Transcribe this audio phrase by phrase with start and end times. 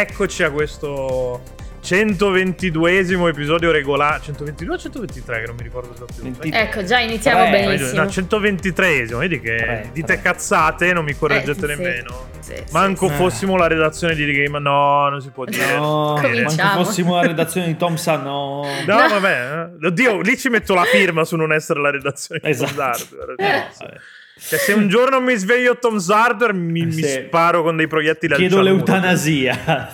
[0.00, 1.42] eccoci a questo
[1.82, 4.20] 122esimo episodio regolare.
[4.22, 6.48] 122 o 123 che non mi ricordo esattamente.
[6.48, 7.50] Ecco, già iniziamo Tre.
[7.50, 8.02] benissimo.
[8.02, 10.22] No, 123esimo, vedi che Tre, dite tre.
[10.22, 11.66] cazzate, non mi correggete Eh, sì.
[11.66, 12.28] nemmeno.
[12.40, 13.14] Sì, sì, Manco sì.
[13.14, 15.76] fossimo la redazione di The Game, no, non si può dire.
[15.76, 16.68] No, Cominciamo.
[16.70, 18.64] manco fossimo la redazione di Thompson, no.
[18.86, 19.08] No, No.
[19.08, 19.86] vabbè, eh.
[19.86, 22.72] oddio, lì ci metto la firma su non essere la redazione di Esatto.
[22.74, 23.34] Tom Hardware.
[23.36, 23.96] Eh, vabbè.
[24.42, 27.24] Cioè, se un giorno mi sveglio Tom Hardware, mi, mi Sì.
[27.26, 28.76] sparo con dei proiettili al Chiedo cialmuro.
[28.76, 29.90] l'eutanasia.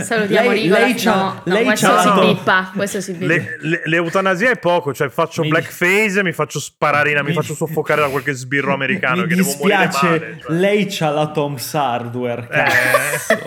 [0.00, 2.20] Salutiamo lei, lei c'ha, no, no, lei questo c'ha si no.
[2.20, 2.70] bippa.
[2.74, 3.26] Questo si bippa.
[3.34, 7.32] Le- le- l'eutanasia è poco, cioè faccio Mi- blackface, mi faccio sparare, in- mi Mi-
[7.34, 10.38] faccio soffocare da qualche sbirro americano Mi che devo morire dispiace, male.
[10.40, 10.52] cioè.
[10.56, 12.46] lei c'ha la Tom's Hardware, Eh.
[12.48, 13.38] cazzo.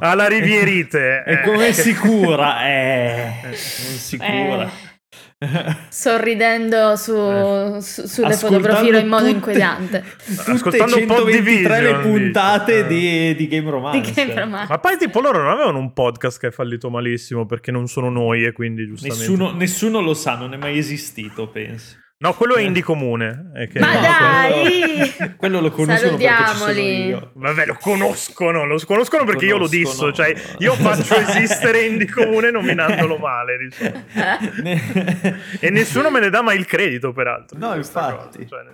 [0.00, 1.22] Alla Rivierite.
[1.24, 1.40] E eh.
[1.42, 2.66] come si cura?
[2.66, 4.62] Eh, non si cura.
[4.64, 4.90] Eh,
[5.88, 7.12] sorridendo su,
[7.80, 10.04] su- sulle fotoprofilo in modo tutte- inquietante.
[10.24, 13.00] Tutte Ascoltando un po' 123 le puntate dici.
[13.00, 14.00] di, di Game Romance.
[14.00, 17.46] Di che brama- Ma poi tipo loro non avevano un podcast che è fallito malissimo
[17.46, 19.20] perché non sono noi e quindi giustamente...
[19.26, 21.96] Nessuno, nessuno lo sa, non è mai esistito, penso.
[22.22, 22.64] No, quello è Eh.
[22.66, 23.50] Indie Comune.
[23.52, 25.12] è che- Ma no, dai!
[25.16, 27.06] Quello, quello lo conoscono perché ci sono Salutiamoli.
[27.06, 27.30] io.
[27.34, 30.10] Vabbè, lo conoscono, lo conoscono perché io lo Conoscono.
[30.10, 34.04] disso, cioè io faccio esistere Indie Comune nominandolo male, diciamo.
[35.60, 37.58] E nessuno me ne dà mai il credito, peraltro.
[37.58, 38.38] No, infatti.
[38.38, 38.64] cosa, cioè,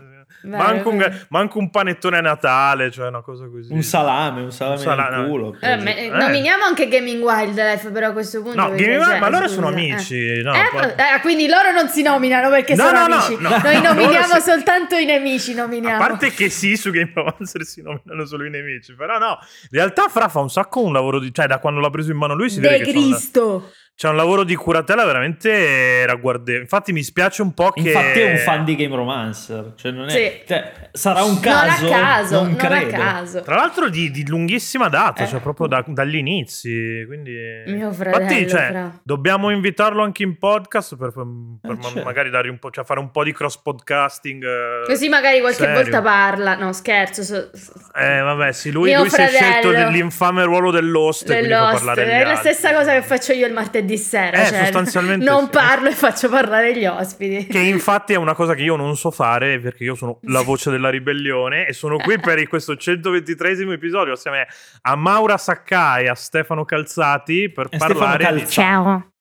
[0.42, 1.14] manco, un, vero.
[1.28, 3.72] manco un panettone a Natale, cioè una cosa così.
[3.72, 5.56] Un salame, un salame Un salame, nel culo.
[5.61, 6.08] Eh, me- Eh.
[6.11, 8.61] nominiamo anche Gaming Wildlife però a questo punto.
[8.61, 9.72] No, Gaming cioè, Wild- ma loro scusa, sono eh.
[9.72, 10.42] amici.
[10.42, 13.36] No, Eh, poi- eh, quindi loro non si nominano perché No, sono no, amici.
[13.41, 13.48] no.
[13.62, 15.55] Noi nominiamo si- soltanto i nemici.
[15.55, 15.97] Nominiamo.
[16.03, 19.39] A parte che sì, su Game Romancer si nominano solo i nemici, però no,
[19.70, 21.33] in realtà Fra fa un sacco un lavoro di...
[21.33, 23.72] cioè da quando l'ha preso in mano lui si vede De che un, Cristo.
[23.98, 26.62] C'è un lavoro di curatela veramente ragguardevole.
[26.62, 27.81] Infatti mi spiace un po' che...
[27.81, 29.72] Infatti è un fan di Game Romancer.
[29.75, 30.31] Cioè non è, Sì.
[30.47, 31.84] cioè, sarà un caso.
[31.86, 32.91] non a caso, non non, a credo.
[32.92, 33.42] caso.
[33.42, 35.26] Tra l'altro di, di lunghissima data, Eh.
[35.26, 37.34] cioè proprio da- dagli inizi, quindi...
[37.66, 39.00] Mio fratello, Infatti, cioè, fra.
[39.03, 42.03] dobbiamo invitarlo anche in podcast per, per Eh, ma- certo.
[42.04, 44.44] magari dare un po', cioè fare un po' di cross podcasting.
[44.44, 44.82] eh.
[44.87, 45.75] Così magari qualche Serio.
[45.82, 46.54] volta parla.
[46.54, 47.25] No, scherzo.
[47.25, 51.72] so- so- Eh, vabbè, sì, lui, lui si è scelto l'infame ruolo dell'host, quindi fa
[51.72, 51.98] dell'host.
[51.98, 52.53] È la altri.
[52.53, 54.43] stessa cosa che faccio io il martedì sera.
[54.43, 55.50] Eh, cioè, sostanzialmente non sì.
[55.50, 57.47] parlo e faccio parlare gli ospiti.
[57.47, 60.71] Che infatti è una cosa che io non so fare perché io sono la voce
[60.71, 64.47] della ribellione e sono qui per questo 123esimo episodio assieme
[64.82, 68.25] a Maura Saccai e a Stefano Calzati per E parlare di...
[68.25, 68.50] Calzati.
[68.50, 69.12] Ciao.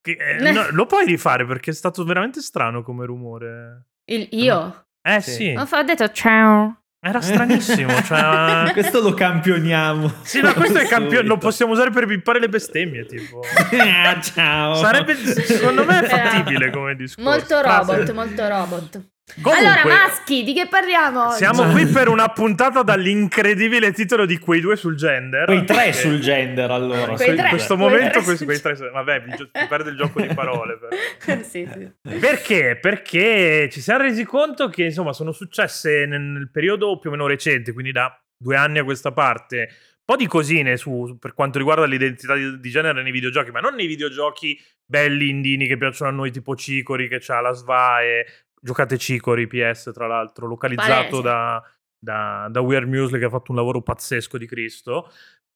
[0.00, 3.86] Che, eh, no, lo puoi rifare perché è stato veramente strano come rumore.
[4.10, 4.86] Il- io?
[5.00, 5.32] Eh Sì.
[5.32, 6.81] sì, ho detto ciao.
[7.04, 8.00] Era stranissimo.
[8.02, 8.70] Cioè...
[8.72, 10.12] Questo lo campioniamo.
[10.22, 13.40] Sì, ma questo è campione, lo possiamo usare per bippare le bestemmie, tipo.
[13.78, 14.74] Ah, Ciao.
[14.76, 17.28] Sarebbe, secondo me, è fattibile come discorso.
[17.28, 19.00] Molto Frase- robot, molto robot.
[19.40, 21.28] Comunque, allora, maschi, di che parliamo?
[21.28, 21.36] oggi?
[21.36, 25.44] Siamo qui per una puntata dall'incredibile titolo di quei due sul gender.
[25.46, 27.14] Quei tre Che- sul gender allora.
[27.14, 27.48] Quei in tre.
[27.48, 30.34] questo quei momento tre questi, quei tre vabbè vi, gio- vi perde il gioco di
[30.34, 31.40] parole però.
[31.42, 32.18] sì, sì.
[32.18, 37.12] perché perché ci siamo resi conto che insomma sono successe nel, nel periodo più o
[37.12, 39.68] meno recente quindi da due anni a questa parte
[40.02, 43.60] un po' di cosine su, per quanto riguarda l'identità di, di genere nei videogiochi ma
[43.60, 48.26] non nei videogiochi belli indini che piacciono a noi tipo Cicori che c'ha la SVAE
[48.64, 51.62] giocate Cicori PS tra l'altro localizzato da,
[51.98, 55.10] da, da Weird Music che ha fatto un lavoro pazzesco di Cristo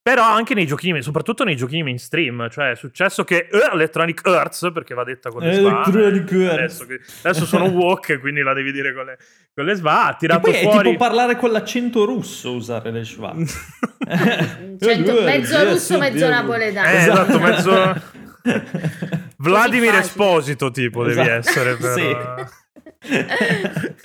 [0.06, 4.70] però anche nei giochini, soprattutto nei giochini mainstream, cioè è successo che eh, Electronic Arts,
[4.72, 8.70] perché va detta con le SVA, eh, adesso, che- adesso sono woke, quindi la devi
[8.70, 9.18] dire con le,
[9.52, 10.90] con le SVA, ha E tirato poi è fuori...
[10.90, 13.34] tipo parlare con l'accento russo usare le schwa.
[14.78, 16.86] Cento- mezzo russo, mezzo napoletano.
[16.88, 18.02] Eh, esatto, mezzo...
[19.38, 19.94] Vladimir.
[19.94, 21.92] Esposito tipo devi Esatto, essere per...
[21.92, 22.16] sì.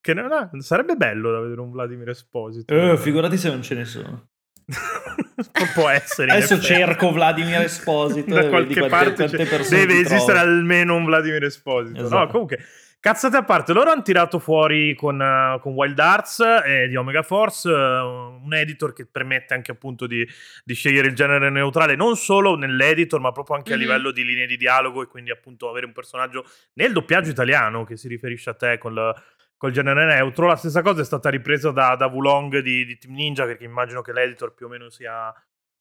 [0.00, 2.74] che no, no, sarebbe bello da vedere un Vladimir Esposito.
[2.74, 4.28] Eh, figurati se non ce ne sono.
[5.74, 6.32] Può essere.
[6.32, 10.38] Adesso cerco Vladimir Esposito da qualche quante- parte quante persone deve esistere trovo.
[10.40, 12.00] almeno un Vladimir Esposito.
[12.00, 12.32] No, Esatto.
[12.32, 12.58] comunque,
[13.06, 17.22] cazzate a parte, loro hanno tirato fuori con, eh, con Wild Arts eh, di Omega
[17.22, 20.26] Force eh, un editor che permette anche appunto di,
[20.64, 23.80] di scegliere il genere neutrale, non solo nell'editor, ma proprio anche a Mhm.
[23.82, 27.96] livello di linee di dialogo e quindi appunto avere un personaggio nel doppiaggio italiano che
[27.96, 29.14] si riferisce a te col,
[29.56, 30.48] col genere neutro.
[30.48, 34.02] La stessa cosa è stata ripresa da, da Wulong di, di Team Ninja, perché immagino
[34.02, 35.32] che l'editor più o meno sia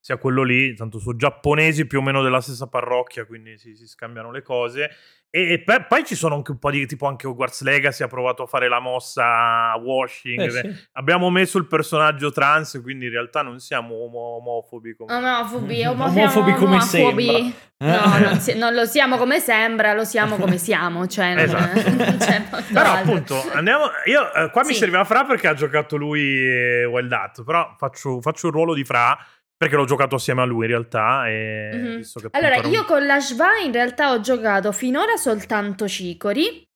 [0.06, 3.88] sia quello lì, tanto sono giapponesi più o meno della stessa parrocchia, quindi si, si
[3.88, 4.92] scambiano le cose.
[5.32, 8.08] E, e per, poi ci sono anche un po' di tipo anche Hogwarts Legacy ha
[8.08, 10.42] provato a fare la mossa washing.
[10.42, 10.88] Eh, sì.
[10.94, 14.96] Abbiamo messo il personaggio trans, quindi in realtà non siamo omo- omofobi.
[14.96, 15.12] Come...
[15.16, 17.26] Omofobi, omo- Omofobi siamo come omofobi.
[17.26, 17.54] sembra.
[17.78, 21.08] No, non, si- non lo siamo come sembra, lo siamo come siamo.
[21.08, 21.82] Cioè, non, Esatto.
[21.90, 23.12] molto Però altro.
[23.12, 23.86] appunto, andiamo.
[24.06, 24.80] Io eh, qua mi Sì.
[24.80, 27.44] serviva Fra perché ha giocato lui e Wild Hat.
[27.44, 29.18] Però faccio, faccio il ruolo di Fra
[29.58, 31.28] perché l'ho giocato assieme a lui in realtà.
[31.30, 32.02] E Mhm.
[32.02, 36.68] appunto Allora, era un- io con la Shva in realtà ho giocato finora soltanto Cicori.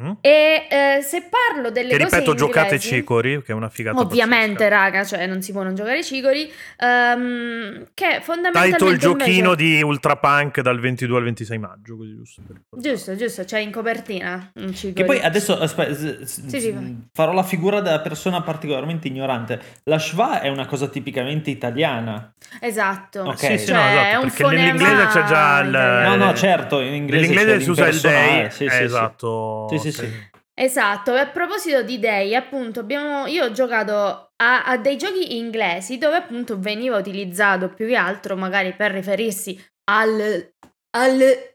[0.00, 0.10] Mm?
[0.20, 4.00] E eh, se parlo delle Che cose ripeto, giocate inglesi- Cicori, che è una figata.
[4.00, 4.68] Ovviamente, pazzesca.
[4.76, 6.50] raga, cioè non si può non giocare Cicori.
[6.78, 8.76] ehm, che fondamentalmente.
[8.76, 11.96] Title giochino invece- di Ultra Punk dal 22 al 26 maggio.
[11.96, 12.42] Così giusto.
[12.76, 14.52] Giusto, giusto, c'è in copertina.
[14.92, 16.74] Che poi adesso aspetta, s- s- Sì, sì,
[17.12, 19.60] farò la figura della persona particolarmente ignorante.
[19.84, 22.32] La schwa è una cosa tipicamente italiana.
[22.60, 23.22] Esatto.
[23.22, 23.38] Ok.
[23.38, 25.70] Sì, sì, Cioè, no, è esatto, un perché fonema nell'inglese c'è già il.
[25.70, 28.48] No, no, certo, in inglese Nell'inglese si usa il day.
[28.58, 29.66] eh, esatto.
[29.80, 30.08] Sì, sì.
[30.54, 35.36] Esatto, e a proposito di Day, appunto, abbiamo, io ho giocato a, a dei giochi
[35.36, 40.52] inglesi dove appunto veniva utilizzato più che altro magari per riferirsi al,
[40.96, 41.49] al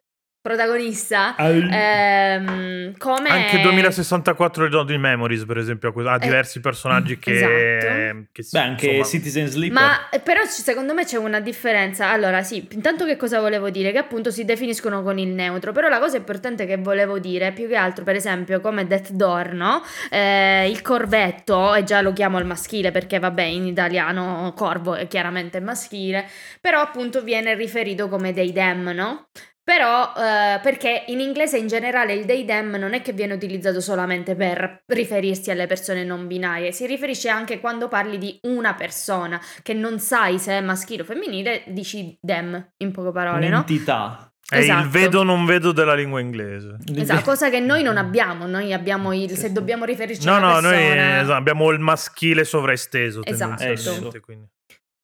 [0.45, 3.29] protagonista Al- ehm, come...
[3.29, 8.27] Anche 2064 Rodin Memories, per esempio, ha diversi personaggi che, esatto.
[8.31, 9.81] che si- Beh, anche insomma, Citizen Sleeper.
[9.81, 12.11] Ma eh, però secondo me c'è una differenza.
[12.11, 13.91] Allora, sì, intanto che cosa volevo dire?
[13.91, 15.71] Che appunto si definiscono con il neutro.
[15.71, 19.53] Però la cosa importante che volevo dire, più che altro, per esempio, come Death Door,
[19.53, 19.81] no?
[20.11, 25.07] Eh, il corvetto, e già lo chiamo al maschile perché, vabbè, in italiano corvo è
[25.07, 26.29] chiaramente maschile,
[26.61, 29.25] però appunto viene riferito come dei dem, no?
[29.65, 33.81] Però, eh, perché in inglese in generale il they them non è che viene utilizzato
[33.81, 39.41] solamente per riferirsi alle persone non binarie, si riferisce anche quando parli di una persona
[39.63, 43.55] che non sai se è maschile o femminile, dici them in poche parole, no?
[43.55, 44.31] Un'entità.
[44.47, 44.89] È il Esatto.
[44.89, 46.77] vedo non vedo della lingua inglese.
[46.95, 50.47] Esatto, cosa che noi non abbiamo, noi abbiamo il, se dobbiamo riferirci No, a una
[50.47, 51.19] no, noi persona...
[51.21, 53.23] esatto, abbiamo il maschile sovraesteso.
[53.23, 54.19] Esatto.
[54.21, 54.47] quindi.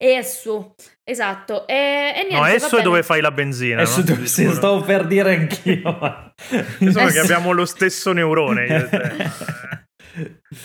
[0.04, 1.68] Esso, esatto.
[1.68, 1.74] E,
[2.16, 3.82] e niente, No, esso è dove fai la benzina.
[3.82, 4.04] Adesso no?
[4.06, 5.82] dove si stavo per dire anch'io.
[6.00, 7.22] ma- Adesso perché Esso.
[7.22, 8.66] abbiamo lo stesso neurone.
[8.66, 9.30] io e te.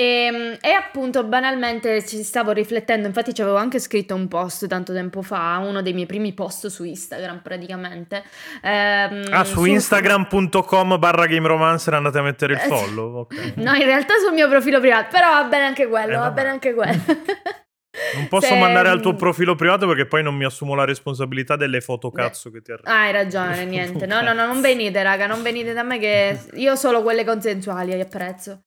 [0.00, 4.92] E, e appunto banalmente ci stavo riflettendo, infatti ci avevo anche scritto un post tanto
[4.92, 8.22] tempo fa, uno dei miei primi post su Instagram praticamente.
[8.62, 13.16] Ehm, Ah, su sul- instagram.com barra game romancer andate a mettere il Eh, follow.
[13.22, 13.54] ok.
[13.58, 16.48] No, in realtà sul mio profilo privato, però va bene anche quello, Eh, va bene
[16.50, 17.02] anche quello.
[18.14, 21.56] Non posso Se- mandare al tuo profilo privato perché poi non mi assumo la responsabilità
[21.56, 22.22] delle foto Beh.
[22.22, 22.96] cazzo che ti arrivano.
[22.96, 24.06] Ah, hai ragione, niente.
[24.06, 27.92] No, no, no, non venite, raga, non venite da me che io solo quelle consensuali
[28.00, 28.62] apprezzo.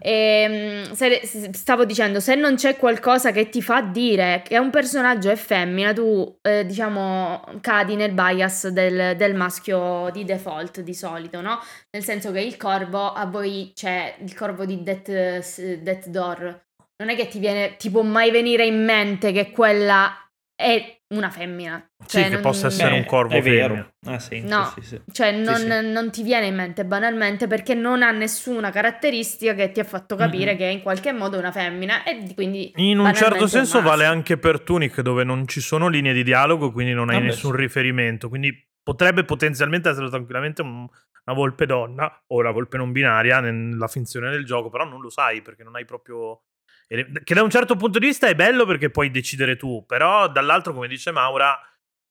[0.00, 4.58] E, mm, se- s- stavo dicendo, se non c'è qualcosa che ti fa dire che
[4.58, 10.80] un personaggio è femmina, tu, eh, diciamo, cadi nel bias del, del maschio di default
[10.80, 11.58] di solito, no?
[11.90, 16.66] Nel senso che il corvo, a voi c'è il corvo di Death, Death Door.
[17.00, 20.12] Non è che ti viene, ti può mai venire in mente che quella
[20.60, 21.78] è una femmina.
[22.04, 23.90] Sì, Cioè, che non- possa essere un corvo È vero.
[24.06, 24.64] Ah, sì, No.
[24.74, 25.00] sì, sì, sì.
[25.12, 25.90] Cioè, non, sì.
[25.92, 30.16] non ti viene in mente banalmente perché non ha nessuna caratteristica che ti ha fatto
[30.16, 30.58] capire Mhm.
[30.58, 34.04] che è in qualche modo una femmina e di- quindi In un certo senso vale
[34.04, 37.52] anche per Tunic dove non ci sono linee di dialogo, quindi non hai Vabbè, nessun
[37.54, 37.60] sì.
[37.60, 38.28] riferimento.
[38.28, 40.80] Quindi potrebbe potenzialmente essere tranquillamente un-
[41.26, 45.10] una volpe donna o una volpe non binaria nella finzione del gioco, però non lo
[45.10, 46.42] sai perché non hai proprio...
[46.88, 50.72] Che da un certo punto di vista è bello perché puoi decidere tu, però dall'altro,
[50.72, 51.58] come dice Maura,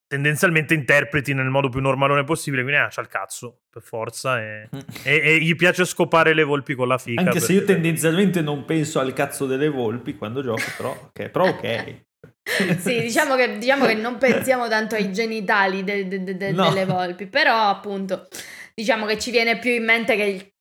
[0.07, 4.69] tendenzialmente interpreti nel modo più normalone possibile, quindi ah, c'ha il cazzo, per forza, e,
[5.03, 7.21] e- e gli piace scopare le volpi con la fica.
[7.21, 11.29] Anche se io tendenzialmente non penso al cazzo delle volpi quando gioco, però ok.
[11.29, 12.05] Però ok.
[12.79, 16.69] Sì, diciamo che, diciamo che non pensiamo tanto ai genitali de- de- de- de- No.
[16.69, 18.27] delle volpi, però appunto
[18.73, 20.51] diciamo che ci viene più in mente che il- il-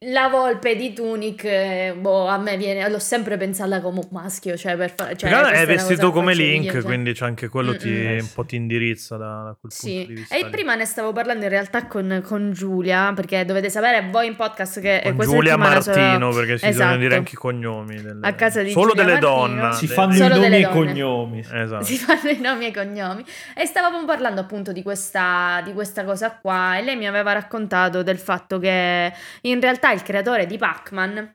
[0.00, 4.56] la volpe di Tunic, eh, boh, a me viene, l'ho sempre pensata come un maschio,
[4.56, 6.82] cioè per fa- cioè, questa è vestito come Link, io, cioè.
[6.82, 7.88] quindi c'è anche quello ti.
[7.88, 8.32] Eh, un sì.
[8.34, 10.34] po' ti indirizza da, da quel punto di Sì, vista.
[10.36, 10.50] e lì.
[10.50, 14.80] prima ne stavo parlando in realtà con, con Giulia, perché dovete sapere voi in podcast
[14.80, 16.98] che Con questa Giulia settimana sono- Martino, perché si bisogna Esatto.
[17.00, 17.96] dire anche i cognomi.
[18.02, 19.46] delle- A casa di Solo Giulia delle Martino.
[19.58, 19.72] donne.
[19.74, 21.38] si fanno Solo i nomi e i cognomi.
[21.52, 21.84] Esatto.
[21.88, 23.24] Si fanno i nomi e i cognomi.
[23.54, 28.02] E stavamo parlando appunto di questa, di questa cosa qua e lei mi aveva raccontato
[28.02, 31.34] del fatto che in realtà il creatore di Pac-Man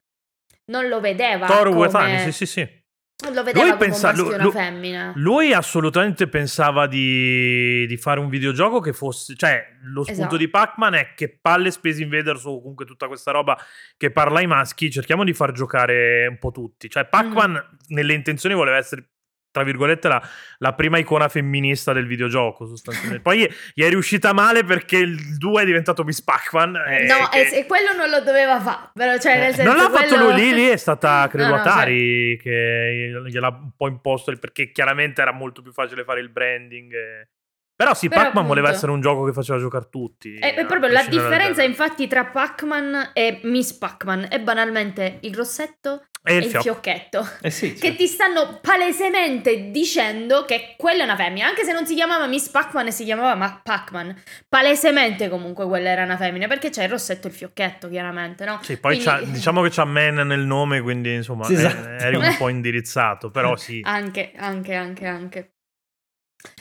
[0.65, 1.85] non lo vedeva Toru come...
[1.85, 2.81] Uetani, sì, sì, sì.
[3.23, 5.11] Non lo vedeva Lui come pensa- un lui- femmina.
[5.15, 9.35] Lui assolutamente pensava di, di fare un videogioco che fosse.
[9.37, 10.37] Cioè, lo spunto Esatto.
[10.37, 13.57] di di Pac-Man è che palle Space Invaders o comunque tutta questa roba
[13.95, 16.89] che parla ai maschi, cerchiamo di far giocare un po' tutti.
[16.89, 17.77] Cioè, Pac-Man Mhm.
[17.89, 19.11] nelle intenzioni voleva essere
[19.53, 23.21] tra virgolette, la, la prima icona femminista del videogioco, sostanzialmente.
[23.21, 26.75] Poi gli è riuscita male perché il 2 è diventato Miss Pac-Man.
[26.75, 27.49] Eh, no, che...
[27.49, 28.89] e, quello non lo doveva fare.
[28.93, 30.07] Però, cioè, nel senso, non l'ha quello...
[30.07, 32.41] fatto lui, lì, lì è stata, credo, no, no, Atari cioè...
[32.41, 36.91] che gliel'ha un po' imposto, perché chiaramente era molto più facile fare il branding.
[36.91, 37.29] E...
[37.75, 40.35] Però sì, Però Pac-Man appunto, voleva essere un gioco che faceva giocare tutti.
[40.39, 46.07] È, è proprio la differenza, infatti, tra Pac-Man e Miss Pac-Man è banalmente il rossetto
[46.25, 47.27] e il, il fiocchetto.
[47.41, 51.47] Eh sì, che ti stanno palesemente dicendo che quella è una femmina.
[51.47, 54.15] Anche se non si chiamava Miss Pac-Man e si chiamava Pac-Man.
[54.47, 56.47] Palesemente comunque quella era una femmina.
[56.47, 58.59] Perché c'è il rossetto e il fiocchetto, chiaramente, no?
[58.61, 59.31] Sì, poi quindi...
[59.35, 62.03] diciamo che c'ha Man nel nome, quindi insomma sì, esatto.
[62.03, 63.29] eri un po' indirizzato.
[63.29, 63.81] Però sì.
[63.83, 65.53] Anche, anche, anche, anche.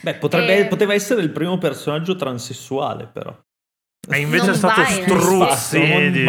[0.00, 0.66] Beh, potrebbe, e...
[0.66, 3.37] poteva essere il primo personaggio transessuale, però.
[4.11, 6.25] E invece non è stato Struzzi di...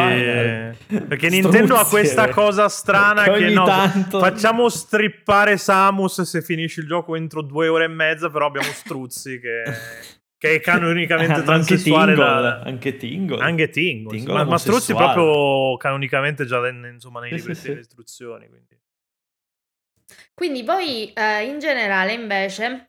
[1.08, 4.20] perché Nintendo ha questa cosa strana che, che no, tanto...
[4.20, 9.40] facciamo strippare Samus se finisci il gioco entro due ore e mezza, però abbiamo Struzzi
[9.40, 9.64] che,
[10.38, 12.12] che è canonicamente eh, transessuale.
[12.12, 12.60] Anche Tingle, da...
[12.60, 13.44] anche Tingle.
[13.44, 17.82] Anche Tingle, Tingle ma, ma Struzzi proprio canonicamente già insomma, nei libri sì, delle sì.
[17.82, 18.50] istruzioni.
[18.50, 18.80] Quindi.
[20.36, 22.86] Quindi voi eh, in generale invece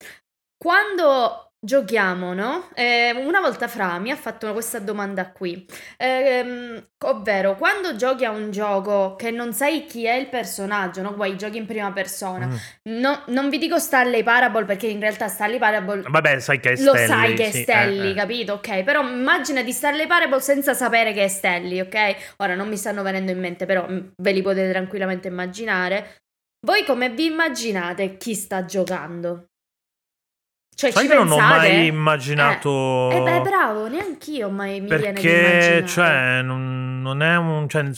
[0.59, 2.69] quando giochiamo, no?
[2.75, 5.67] Eh, una volta Fra mi ha fatto questa domanda qui,
[5.97, 11.15] eh, ovvero quando giochi a un gioco che non sai chi è il personaggio, no?
[11.15, 13.01] Guai, giochi in prima persona, mm.
[13.01, 16.03] no, non vi dico Stanley Parable perché in realtà Stanley Parable...
[16.03, 17.01] Vabbè, sai che è Stelly.
[17.01, 18.15] Lo sai che è sì, eh, eh.
[18.15, 18.53] capito?
[18.55, 22.35] Ok, però immagina di Stanley Parable senza sapere che è Stelly, ok?
[22.39, 26.19] Ora non mi stanno venendo in mente, però mm, ve li potete tranquillamente immaginare.
[26.67, 29.49] Voi come vi immaginate chi sta giocando?
[30.75, 31.29] Cioè, Sai che pensate?
[31.29, 33.11] non ho mai immaginato.
[33.11, 37.69] Eh, eh beh, bravo, neanch'io mai mi Perché, cioè, non, non, è un.
[37.69, 37.91] Cioè,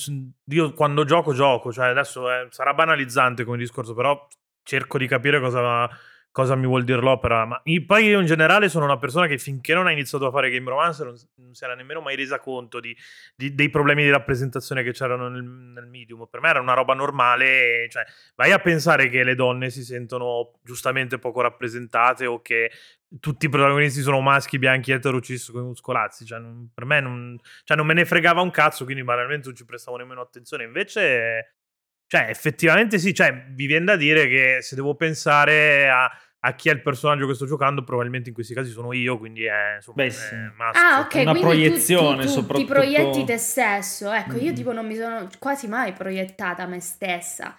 [0.49, 1.73] io quando gioco, gioco.
[1.73, 4.27] Cioè, adesso eh, sarà banalizzante come discorso, però
[4.63, 5.89] cerco di capire cosa
[6.37, 7.47] cosa mi vuol dire l'opera.
[7.47, 10.51] Ma poi io in generale sono una persona che finché non ha iniziato a fare
[10.51, 12.95] Game Romance non, non si era nemmeno mai resa conto di,
[13.35, 16.27] di, dei problemi di rappresentazione che c'erano nel, nel, medium.
[16.31, 17.89] Per me era una roba normale.
[17.89, 22.71] Cioè, vai a pensare che le donne si sentono giustamente poco rappresentate o che
[23.19, 26.27] tutti i protagonisti sono maschi, bianchi, eterocis con i muscolazzi.
[26.27, 29.57] Cioè, non, per me non, cioè, non me ne fregava un cazzo, quindi banalmente non
[29.57, 30.65] ci prestavo nemmeno attenzione.
[30.65, 31.53] Invece...
[32.09, 36.09] Cioè, effettivamente sì, cioè, vi viene da dire che se devo pensare a,
[36.47, 39.45] a chi è il personaggio che sto giocando, probabilmente in questi casi sono io, quindi
[39.45, 40.35] è, insomma, Beh, sì.
[40.35, 42.59] è Ah, ok, una proiezione tu, tu, soprattutto.
[42.59, 44.13] Ti proietti te stesso.
[44.13, 44.37] Ecco, mm.
[44.37, 44.55] io Mm-hmm.
[44.55, 47.59] tipo non mi sono quasi mai proiettata me stessa.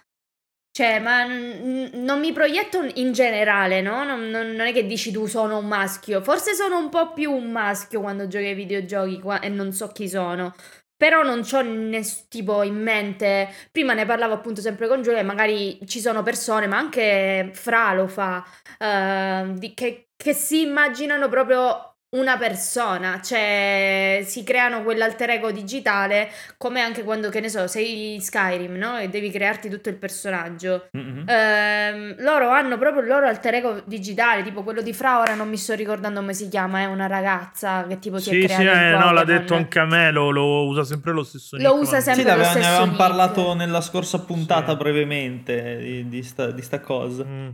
[0.70, 4.04] Cioè, ma n- non mi proietto in generale, no?
[4.04, 6.22] Non, non- non è che dici tu sono un maschio.
[6.22, 9.88] Forse sono un po' più un maschio quando giochi ai videogiochi qua- e non so
[9.88, 10.54] chi sono.
[10.98, 13.48] Però non ho ness- tipo in mente.
[13.72, 18.08] Prima ne parlavo appunto sempre con Giulia, magari ci sono persone, ma anche Fra lo
[18.08, 18.44] fa,
[18.78, 26.80] eh, che, che si immaginano proprio una persona, cioè si creano quell'alter ego digitale, come
[26.80, 28.96] anche quando, che ne so, sei Skyrim, no?
[28.98, 30.88] E devi crearti tutto il personaggio.
[30.92, 31.24] Mhm.
[31.28, 35.50] Ehm, loro hanno proprio il loro alter ego digitale, tipo quello di Fra, ora non
[35.50, 38.62] mi sto ricordando come si chiama, è una ragazza che tipo si è Sì, creata
[38.62, 41.74] sì, eh, no, l'ha detto anche a me, lo, lo usa sempre lo stesso Lo
[41.74, 42.96] nick, usa sempre Sì, lo l'aveva- ne stesso avevamo nick.
[42.96, 44.76] parlato nella scorsa puntata Sì.
[44.78, 47.24] brevemente di, di sta, di sta cosa.
[47.24, 47.48] Mm.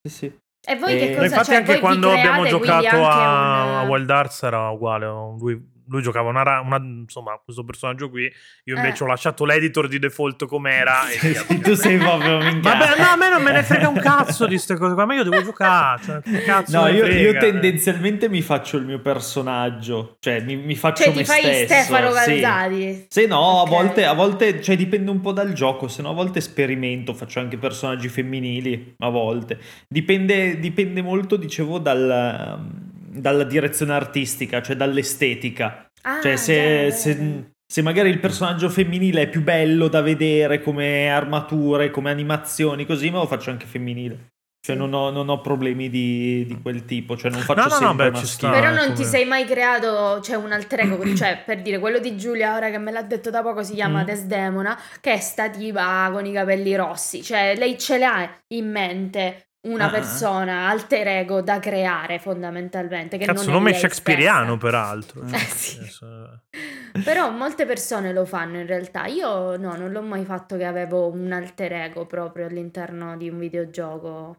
[0.00, 0.38] Sì, sì.
[0.68, 4.10] E voi che Eh, cosa Infatti cioè, anche quando abbiamo giocato a, un- a Wild
[4.10, 5.58] Arts era uguale, lui,
[5.88, 8.22] lui giocava una, ra- una- insomma, questo personaggio qui,
[8.64, 9.06] io invece Eh.
[9.06, 11.42] ho lasciato l'editor di default com'era e via.
[11.60, 12.72] tu sei proprio minchia.
[12.76, 15.14] Vabbè, no, a me non me ne frega un cazzo di queste cose qua, ma
[15.14, 16.20] io devo giocare, cioè,
[16.68, 17.38] No, io, frega, io eh.
[17.38, 21.64] tendenzialmente mi faccio il mio personaggio, cioè mi, mi faccio Cioè me ti fai stesso.
[21.82, 22.14] Stefano sì.
[22.40, 23.06] Calzati.
[23.08, 23.66] Se no, Ok.
[23.66, 27.14] a volte, a volte, cioè dipende un po' dal gioco, se no a volte sperimento,
[27.14, 29.58] faccio anche personaggi femminili, a volte.
[29.88, 32.87] Dipende, dipende molto, dicevo, dal,
[33.20, 35.90] dalla direzione artistica, cioè dall'estetica.
[36.02, 41.08] Ah, Cioè, se, se- se magari il personaggio femminile è più bello da vedere come
[41.10, 44.28] armature, come animazioni, così me lo faccio anche femminile.
[44.60, 47.74] Cioè, non ho, non ho problemi di, di quel tipo, cioè non faccio no, no,
[47.86, 48.50] sempre beh, sta.
[48.50, 51.98] Però non come- ti sei mai creato, cioè un alter ego, cioè per dire quello
[52.00, 54.04] di Giulia, ora che me l'ha detto da poco, si chiama Mm.
[54.06, 59.47] Desdemona, che è sta tipa con i capelli rossi, cioè lei ce l'ha in mente
[59.66, 59.90] una Ah.
[59.90, 63.18] persona alter ego da creare fondamentalmente.
[63.18, 64.58] Che Cazzo, non è nome lei shakespeareano, stessa.
[64.58, 65.22] peraltro.
[65.24, 65.78] Eh, sì.
[65.78, 66.42] Adesso-
[67.04, 69.06] Però molte persone lo fanno in realtà.
[69.06, 73.38] Io no, non l'ho mai fatto che avevo un alter ego proprio all'interno di un
[73.38, 74.36] videogioco.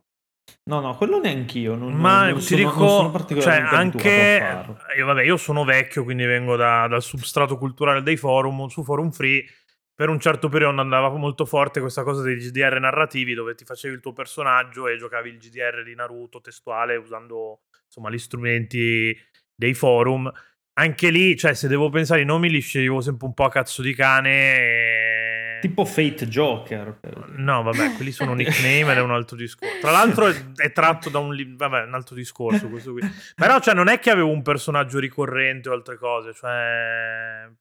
[0.69, 1.75] No, no, quello neanch'io.
[1.75, 4.41] Non, Ma non ti sono, dico, non sono cioè, anche
[4.97, 9.11] io, vabbè, io sono vecchio, quindi vengo da- dal substrato culturale dei forum, su forum
[9.11, 9.43] free.
[9.99, 13.95] Per un certo periodo andava molto forte questa cosa dei GDR narrativi dove ti facevi
[13.95, 19.13] il tuo personaggio e giocavi il GDR di Naruto testuale usando insomma gli strumenti
[19.53, 20.31] dei forum.
[20.75, 23.81] Anche lì, cioè, se devo pensare ai nomi li sceglievo sempre un po' a cazzo
[23.81, 24.57] di cane.
[24.57, 25.57] E...
[25.59, 27.01] Tipo Fate Joker.
[27.35, 29.79] No, vabbè, quelli sono nickname ed è un altro discorso.
[29.81, 31.33] Tra l'altro è, è tratto da un...
[31.33, 33.01] Li- vabbè, un altro discorso questo qui.
[33.35, 37.51] Però, cioè, non è che avevo un personaggio ricorrente o altre cose, cioè...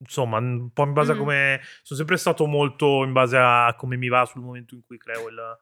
[0.00, 1.14] Insomma, un po' in base mm.
[1.14, 1.60] a come...
[1.82, 5.28] Sono sempre stato molto in base a come mi va sul momento in cui creo
[5.28, 5.58] il,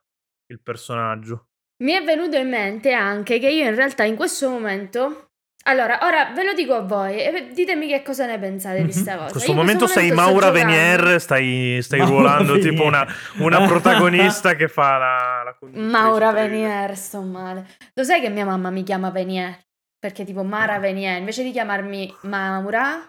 [0.47, 1.49] il personaggio.
[1.83, 5.27] Mi è venuto in mente anche che io in realtà in questo momento
[5.69, 9.15] allora, ora ve lo dico a voi e ditemi che cosa ne pensate di questa
[9.15, 9.25] cosa.
[9.25, 12.71] In questo, momento, questo sei Maura Venier, stai, stai ruolando Venier.
[12.71, 13.05] tipo una,
[13.39, 17.67] una protagonista che fa la, la Maura Venier, sto male.
[17.95, 19.59] Lo sai che mia mamma mi chiama Venier?
[19.99, 23.01] Perché tipo Mara Venier, invece di chiamarmi Maura,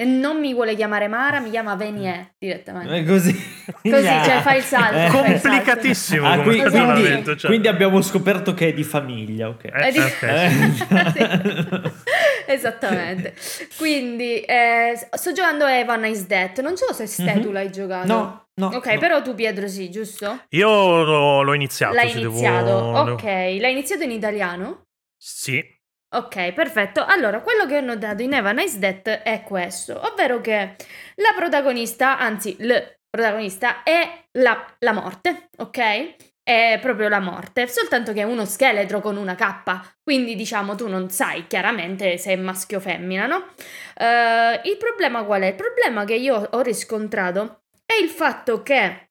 [0.00, 2.96] e non mi vuole chiamare Mara, mi chiama Venier direttamente.
[2.96, 3.32] È così.
[3.82, 4.96] Così, cioè fai il salto.
[4.96, 6.26] È complicatissimo.
[6.26, 7.50] Ah, quindi, quindi, cioè.
[7.50, 9.64] quindi, abbiamo scoperto che è di famiglia, ok.
[9.64, 9.98] Eh, di...
[9.98, 11.92] okay.
[12.48, 13.34] Esattamente.
[13.76, 16.56] Quindi eh, sto giocando Evan is Dead.
[16.60, 17.42] Non so se ste mm-hmm.
[17.42, 18.06] tu l'hai giocato.
[18.06, 18.44] No.
[18.54, 18.98] No, ok, no.
[18.98, 20.44] però tu Pietro sì, giusto?
[20.48, 21.94] Io l'ho, l'ho iniziato.
[21.94, 23.12] L'hai iniziato, devo...
[23.12, 23.22] ok.
[23.22, 24.86] L'hai iniziato in italiano?
[25.18, 25.62] Sì.
[26.12, 27.04] Ok, perfetto.
[27.04, 30.74] Allora, quello che ho notato in Eva Nice Death è questo, ovvero che
[31.14, 36.16] la protagonista, anzi, il protagonista è la, la morte, ok?
[36.42, 40.88] È proprio la morte, soltanto che è uno scheletro con una cappa, quindi diciamo tu
[40.88, 43.36] non sai chiaramente se è maschio o femmina, no?
[43.96, 45.46] Uh, il problema qual è?
[45.48, 49.10] Il problema che io ho riscontrato è il fatto che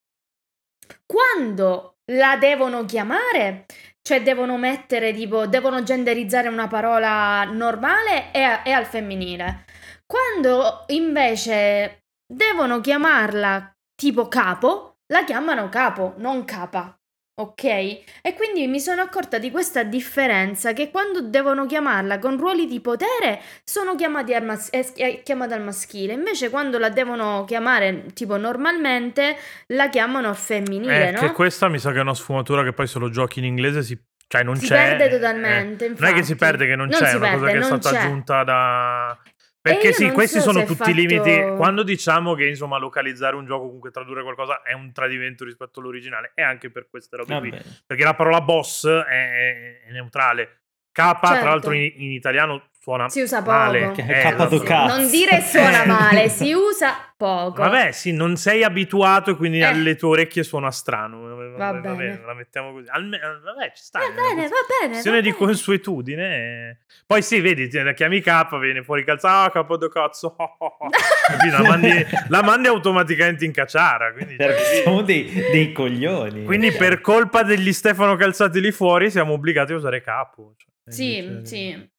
[1.05, 3.65] quando la devono chiamare
[4.09, 9.65] cioè devono mettere tipo, devono genderizzare una parola normale e, e al femminile.
[10.03, 16.98] Quando invece devono chiamarla tipo capo, la chiamano capo, non capa.
[17.39, 17.63] Ok?
[17.63, 22.81] E quindi mi sono accorta di questa differenza che quando devono chiamarla con ruoli di
[22.81, 28.35] potere sono chiamati al, mas- è chiamata al maschile, invece quando la devono chiamare tipo
[28.35, 31.19] normalmente la chiamano al femminile, eh, no?
[31.21, 33.83] Che questa mi sa che è una sfumatura che poi se lo giochi in inglese
[33.83, 34.75] si cioè non si c'è.
[34.75, 35.85] perde totalmente.
[35.85, 37.61] Eh, non è che si perde che non, non c'è, è una cosa che è
[37.63, 37.97] stata c'è.
[37.97, 39.17] aggiunta da.
[39.61, 40.89] Perché sì, questi so sono tutti fatto...
[40.89, 41.55] i limiti.
[41.57, 46.31] Quando diciamo che insomma localizzare un gioco, comunque tradurre qualcosa è un tradimento rispetto all'originale,
[46.33, 47.53] è anche per queste robe ah, qui.
[47.85, 50.61] Perché la parola boss è, è neutrale.
[50.91, 51.27] K, certo.
[51.27, 53.79] tra l'altro, in, in italiano suona si usa male.
[53.81, 53.93] poco.
[53.93, 57.61] Che è eh, Non dire suona male, si usa poco.
[57.61, 59.65] Vabbè, sì, non sei abituato e quindi Eh.
[59.65, 61.28] alle tue orecchie suona strano.
[61.59, 62.21] Va Vabbè, bene.
[62.25, 62.87] la mettiamo così.
[62.89, 63.99] Alme- vabbè, ci sta.
[63.99, 64.91] Va bene, va bene.
[64.91, 65.45] questione va di bene.
[65.45, 66.35] consuetudine.
[66.69, 66.77] eh.
[67.05, 70.35] Poi sì, vedi, ti- la chiami K, viene fuori calza, ah, capo do cazzo.
[71.51, 71.89] La mandi,
[72.29, 74.13] la mandi automaticamente in cacciara.
[74.13, 76.43] Quindi, Perché siamo dei, dei coglioni.
[76.45, 80.53] quindi per colpa degli Stefano calzati lì fuori siamo obbligati a usare capo.
[80.57, 81.89] Cioè, Sì, invece- sì.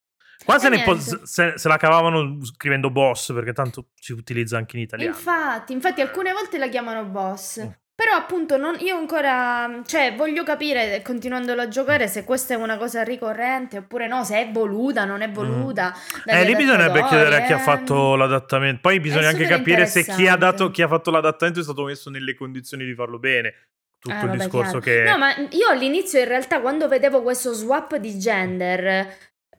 [0.42, 4.76] Qua se, ne po- se, se la cavavano scrivendo boss, perché tanto si utilizza anche
[4.76, 5.10] in italiano.
[5.14, 7.58] Infatti, infatti alcune volte la chiamano boss.
[8.00, 8.04] Mm.
[8.04, 12.78] Però appunto non, io ancora, cioè voglio capire, continuandolo a giocare, se questa è una
[12.78, 15.94] cosa ricorrente oppure no, se è voluta, non è voluta.
[16.24, 17.60] dagli Eh, lì bisognerebbe chiedere a chi ha eh.
[17.60, 18.80] fatto l'adattamento.
[18.82, 22.08] Poi bisogna anche capire se chi ha, dato, chi ha fatto l'adattamento è stato messo
[22.10, 23.54] nelle condizioni di farlo bene.
[23.98, 25.02] Tutto Eh, il vabbè, discorso chiaro.
[25.02, 25.10] che...
[25.10, 29.14] No, ma io all'inizio in realtà quando vedevo questo swap di gender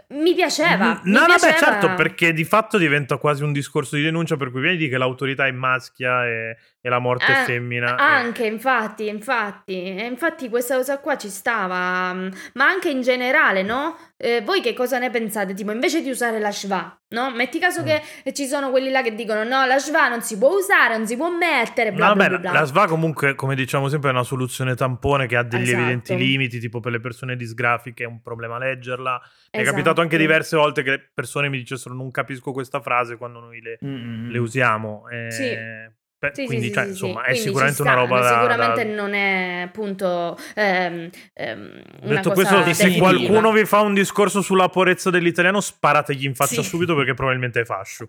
[0.10, 0.96] mi piaceva.
[0.96, 1.58] Mm, mi No, no, beh, piaceva.
[1.58, 5.46] certo, perché di fatto diventa quasi un discorso di denuncia per cui vedi che l'autorità
[5.46, 7.96] è maschia e, e la morte è Ah, femmina.
[7.96, 13.02] e- Anche, infatti, infatti, e infatti questa cosa qua ci stava, mm, ma anche in
[13.02, 13.96] generale, no?
[14.18, 15.54] Eh, voi che cosa ne pensate?
[15.54, 17.32] Tipo, invece di usare la schwa, no?
[17.32, 17.86] Metti caso Mm.
[17.86, 21.06] che ci sono quelli là che dicono no, la schwa non si può usare, non
[21.08, 22.50] si può mettere, bla No, bla beh, bla.
[22.52, 22.60] bla.
[22.60, 25.80] la SVA comunque, come diciamo sempre, è una soluzione tampone che ha degli Esatto.
[25.82, 29.20] evidenti limiti, tipo per le persone disgrafiche è un problema leggerla.
[29.22, 29.72] Mi è Esatto.
[29.76, 33.62] capitato anche diverse volte che le persone mi dicessero non capisco questa frase quando noi
[33.62, 34.30] le, Mm-mm.
[34.30, 35.08] le usiamo.
[35.10, 36.00] eh, Sì.
[36.22, 37.20] Beh, Sì, sì, quindi, sì, cioè, sì, insomma, sì.
[37.20, 38.28] è Quindi sicuramente una roba da...
[38.30, 43.82] Sicuramente da- non è appunto ehm, ehm, una Detto cosa questo, se qualcuno vi fa
[43.82, 46.68] un discorso sulla purezza dell'italiano, sparategli in faccia Sì.
[46.70, 48.08] subito perché probabilmente è fascio.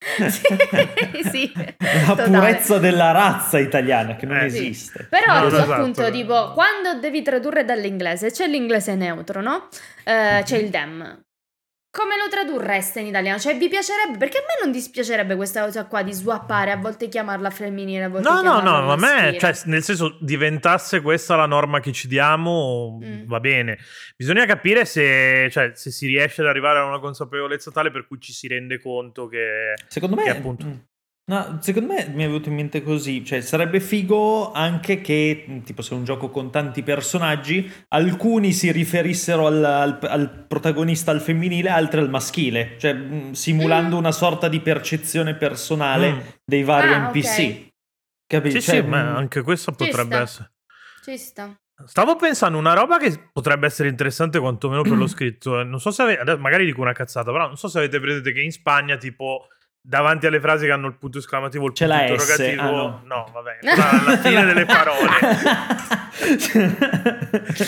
[0.30, 2.30] sì, sì, La totale.
[2.30, 4.56] purezza della razza italiana che non Eh, sì.
[4.68, 5.06] esiste.
[5.10, 5.72] Però No, esatto.
[5.74, 9.68] appunto, tipo, quando devi tradurre dall'inglese, c'è l'inglese neutro, no?
[10.04, 11.20] Eh, C'è il dem.
[11.92, 13.36] Come lo tradurreste in italiano?
[13.40, 14.16] Cioè, vi piacerebbe?
[14.16, 18.08] Perché a me non dispiacerebbe questa cosa qua di swappare, a volte chiamarla femminile, a
[18.08, 21.90] volte No, no, no, ma a me, cioè, nel senso, diventasse questa la norma che
[21.90, 23.26] ci diamo, Mm.
[23.26, 23.76] va bene.
[24.16, 28.20] Bisogna capire se, cioè, se si riesce ad arrivare a una consapevolezza tale per cui
[28.20, 29.74] ci si rende conto che...
[29.88, 30.72] Secondo me Che appunto- mm.
[31.30, 35.80] No, secondo me mi è venuto in mente così, cioè sarebbe figo anche che, tipo
[35.80, 41.20] se è un gioco con tanti personaggi, alcuni si riferissero al, al- al protagonista al
[41.20, 43.98] femminile, altri al maschile, cioè mh, simulando Mm.
[44.00, 46.18] una sorta di percezione personale Mm.
[46.44, 47.38] dei vari Ah, NPC.
[47.38, 47.68] ok.
[48.26, 48.60] Capito?
[48.60, 50.20] Sì, Cioè, sì, ma mh, anche questo potrebbe sta.
[50.22, 50.52] essere.
[51.04, 51.54] Ci sta.
[51.86, 55.62] Stavo pensando una roba che potrebbe essere interessante quantomeno per lo scritto.
[55.62, 58.40] Non so se avete, magari dico una cazzata, però non so se avete presente che
[58.40, 59.46] in Spagna tipo
[59.82, 63.02] davanti alle frasi che hanno il punto esclamativo, il C'è punto interrogativo, ah, no.
[63.04, 65.08] no, vabbè, alla fine delle parole.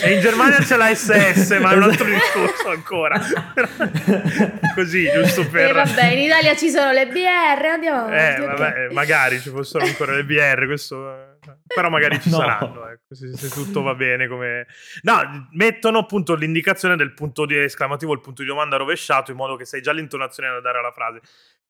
[0.03, 3.19] E in Germania c'è la SS, ma è un altro discorso ancora.
[4.75, 8.43] Così, giusto per E vabbè, in Italia ci sono le BR, andiamo avanti.
[8.43, 8.57] Eh, ok.
[8.59, 11.11] vabbè, magari ci fossero ancora le BR, questo...
[11.13, 12.37] eh, Però magari ci No.
[12.39, 14.67] saranno, ecco, se, se tutto va bene come...
[15.03, 19.57] No, mettono appunto l'indicazione del punto di esclamativo, il punto di domanda rovesciato, in modo
[19.57, 21.21] che sai già l'intonazione da dare alla frase.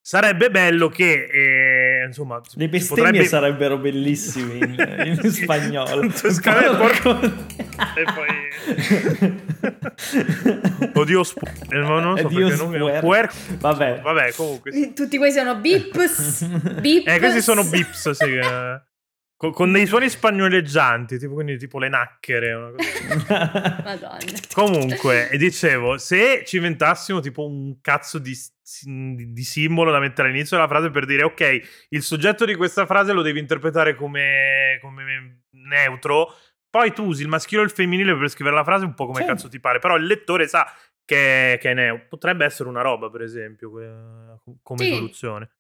[0.05, 2.41] Sarebbe bello che, eh, insomma...
[2.55, 4.75] Le bestemmie potrebbe- sarebbero bellissime in,
[5.23, 6.11] in spagnolo.
[6.11, 7.21] esclamativo, Porco-
[7.95, 8.51] E poi...
[10.93, 11.47] Oddio, spu...
[11.71, 12.99] eh, non so Dio perché non...
[12.99, 13.31] Puer...
[13.59, 14.01] Vabbè.
[14.03, 14.93] Vabbè, comunque...
[14.93, 16.45] Tutti questi sono bips.
[16.81, 17.07] bips.
[17.07, 18.41] Eh, questi sono bips, sì.
[19.43, 22.53] Con, con dei suoni spagnoleggianti, tipo, quindi tipo le nacchere.
[22.53, 23.81] Una cosa.
[23.85, 24.19] Madonna.
[24.55, 28.39] Comunque, e dicevo, se ci inventassimo tipo un cazzo di,
[28.85, 33.13] di- simbolo da mettere all'inizio della frase per dire, ok, il soggetto di questa frase
[33.13, 36.33] lo devi interpretare come, come neutro,
[36.71, 39.23] poi tu usi il maschile o il femminile per scrivere la frase un po' come
[39.23, 39.27] Sì.
[39.27, 40.73] cazzo ti pare, però il lettore sa
[41.05, 42.07] che, che è neutro.
[42.11, 43.73] Potrebbe essere una roba, per esempio,
[44.63, 44.93] come Sì.
[44.95, 45.51] soluzione.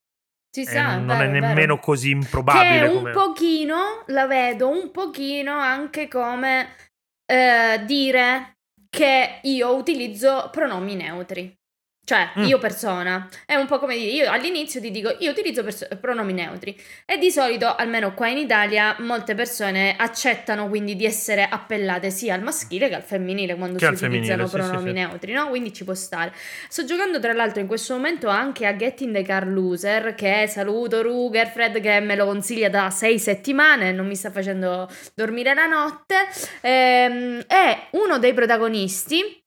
[0.54, 1.46] Ci Eh, sta, non vero, è vero.
[1.46, 3.10] nemmeno così Che improbabile un come...
[3.12, 6.76] pochino, la vedo un pochino anche come
[7.24, 8.58] eh, dire
[8.90, 11.56] che io utilizzo pronomi neutri.
[12.04, 12.44] Cioè, Mm.
[12.46, 13.28] io persona.
[13.46, 16.76] È un po' come dire, io all'inizio ti dico, io utilizzo perso- pronomi neutri.
[17.06, 22.34] E di solito, almeno qua in Italia, molte persone accettano quindi di essere appellate sia
[22.34, 24.94] al maschile che al femminile quando Che si utilizzano sì, sì, pronomi sì.
[24.94, 25.48] neutri, no?
[25.48, 26.32] Quindi ci può stare.
[26.68, 31.02] Sto giocando tra l'altro in questo momento anche a Getting the Car Loser, che saluto
[31.02, 35.66] Ruger Fred che me lo consiglia da sei settimane, non mi sta facendo dormire la
[35.66, 36.16] notte.
[36.62, 39.40] Ehm, e uno dei protagonisti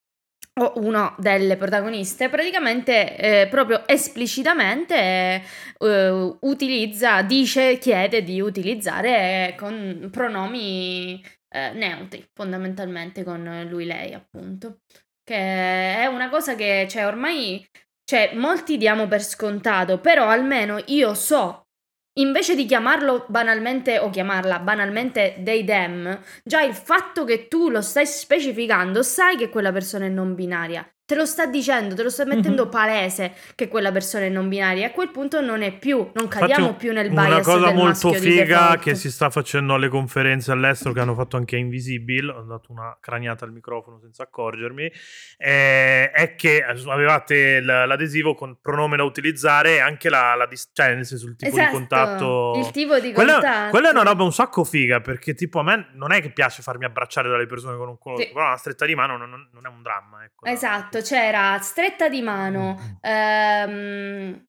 [0.57, 5.43] o uno delle protagoniste praticamente eh, proprio esplicitamente
[5.77, 14.79] eh, utilizza, dice, chiede di utilizzare con pronomi eh, neutri, fondamentalmente con lui lei appunto,
[15.23, 17.67] che è una cosa che cioè, ormai
[18.05, 21.64] cioè, molti diamo per scontato, però almeno io so
[22.17, 27.81] Invece di chiamarlo banalmente o chiamarla banalmente they them, già il fatto che tu lo
[27.81, 30.89] stai specificando, sai che quella persona è non binaria.
[31.07, 32.69] Te lo sta dicendo, te lo sta mettendo Mhm.
[32.71, 34.81] palese che quella persona è non binaria.
[34.81, 37.41] E a quel punto non è più, non Infatti, cadiamo un- più nel bias Una
[37.41, 41.59] cosa molto figa che si sta facendo alle conferenze all'estero, che hanno fatto anche a
[41.59, 44.91] Invisible, ho dato una craniata al microfono senza accorgermi,
[45.37, 50.95] eh, è che avevate l'adesivo con pronome da utilizzare e anche la, la dis- cioè
[50.95, 52.53] nel senso il tipo Esatto, di contatto.
[52.57, 53.69] il tipo di Quella, contatto.
[53.69, 56.63] quella è una roba un sacco figa perché tipo a me non è che piace
[56.63, 58.31] farmi abbracciare dalle persone che non conosco, Sì.
[58.33, 60.23] però una stretta di mano non, non- non è un dramma.
[60.23, 64.43] Ecco, Esatto, c'era stretta di mano, ehm,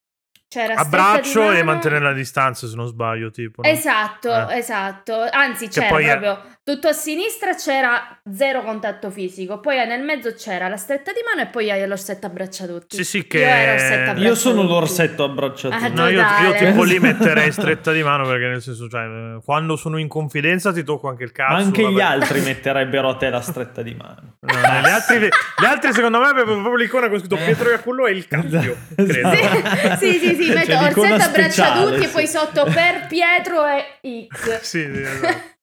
[0.48, 3.62] c'era stretta di Abbraccio e mantenere la distanza se non sbaglio tipo.
[3.62, 3.68] no?
[3.68, 4.58] Esatto, Eh.
[4.58, 5.26] esatto.
[5.30, 10.02] Anzi, Che c'era poi è- proprio tutto a sinistra c'era zero contatto fisico, poi nel
[10.02, 12.96] mezzo c'era la stretta di mano e poi hai l'orsetto abbraccia tutti.
[12.96, 13.38] Sì, sì, che...
[13.38, 14.72] Io abbraccia Io sono tutti.
[14.72, 15.74] l'orsetto abbracciato.
[15.76, 19.76] Ah, No, io, io tipo lì metterei stretta di mano perché nel senso, cioè, quando
[19.76, 21.54] sono in confidenza ti tocco anche il cazzo.
[21.54, 22.02] Anche gli vabbè.
[22.02, 24.38] altri metterebbero a te la stretta di mano.
[24.40, 28.08] No, no, gli, altri, gli altri, secondo me avevano proprio l'icona con scritto Pietro Iacullo
[28.08, 29.30] e il cambio, credo.
[29.30, 29.94] Esatto.
[30.04, 32.12] Sì, sì, sì, metto C'è l'icona orsetto abbraccia tutti e sì.
[32.12, 34.60] poi sotto per Pietro e X.
[34.62, 35.54] Sì, sì, esatto.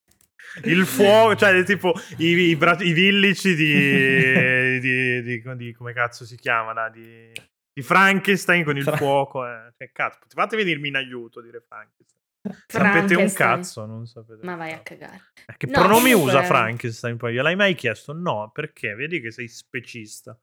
[0.64, 3.74] Il fuoco, cioè tipo i, i, bra- i villici di,
[4.80, 7.32] di, di- di- come cazzo si chiama, da, di,
[7.74, 9.46] di Frankenstein con il Fra- fuoco.
[9.48, 9.74] Eh.
[9.78, 12.22] Che cazzo, potevate venirmi in aiuto a dire Frankenstein.
[12.68, 14.46] Sapete un cazzo, non sapete.
[14.46, 15.32] Ma vai a cagare.
[15.46, 17.34] Eh, Che No, pronomi usa Frankenstein poi?
[17.34, 18.12] Gliel'hai mai chiesto?
[18.14, 18.94] No, perché?
[18.96, 20.38] Vedi che sei specista.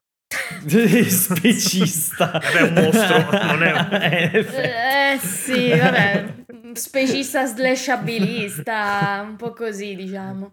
[1.09, 2.31] Specista.
[2.43, 6.35] Vabbè, è un mostro, non è- Eh sì, vabbè,
[6.73, 10.51] specista slash abilista, un po' così diciamo.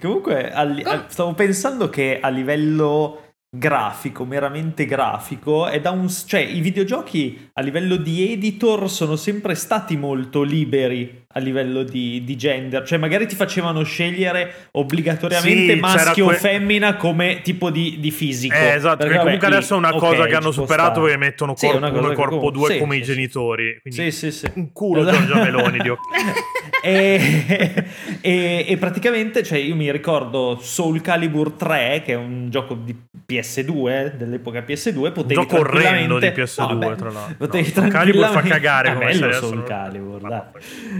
[0.00, 6.08] Comunque, a a- stavo pensando che a livello grafico, meramente grafico, è da un...
[6.08, 12.22] cioè i videogiochi a livello di editor sono sempre stati molto liberi a livello di,
[12.24, 17.40] di gender, cioè magari ti facevano scegliere obbligatoriamente Sì, maschio c'era o que- femmina come
[17.42, 18.54] tipo di, di fisico.
[18.54, 21.12] Eh, esatto, Perché, perché comunque vabbè, adesso è una cosa ok, che hanno superato stare.
[21.12, 23.12] e mettono Sì, corpo una 1 cosa e corpo 2 sì, come sì, i sì.
[23.12, 23.78] genitori.
[23.82, 24.50] Quindi Sì, sì, sì.
[24.54, 25.16] un culo Esatto.
[25.26, 25.98] Giorgia Meloni, Dio.
[26.82, 27.84] e,
[28.20, 32.94] e- e praticamente, cioè, io mi ricordo Soul Calibur 3, che è un gioco di
[33.26, 37.34] PS2, dell'epoca PS2, potevi gioco orrendo di tranquillamente- PS2, No, vabbè, tra l'altro.
[37.38, 40.40] Potevi No, Calibur fa cagare È come bello Soul Calibur, dai.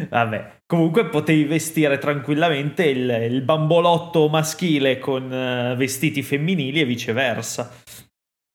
[0.09, 7.71] Vabbè, comunque potevi vestire tranquillamente il, il bambolotto maschile con eh, vestiti femminili e viceversa.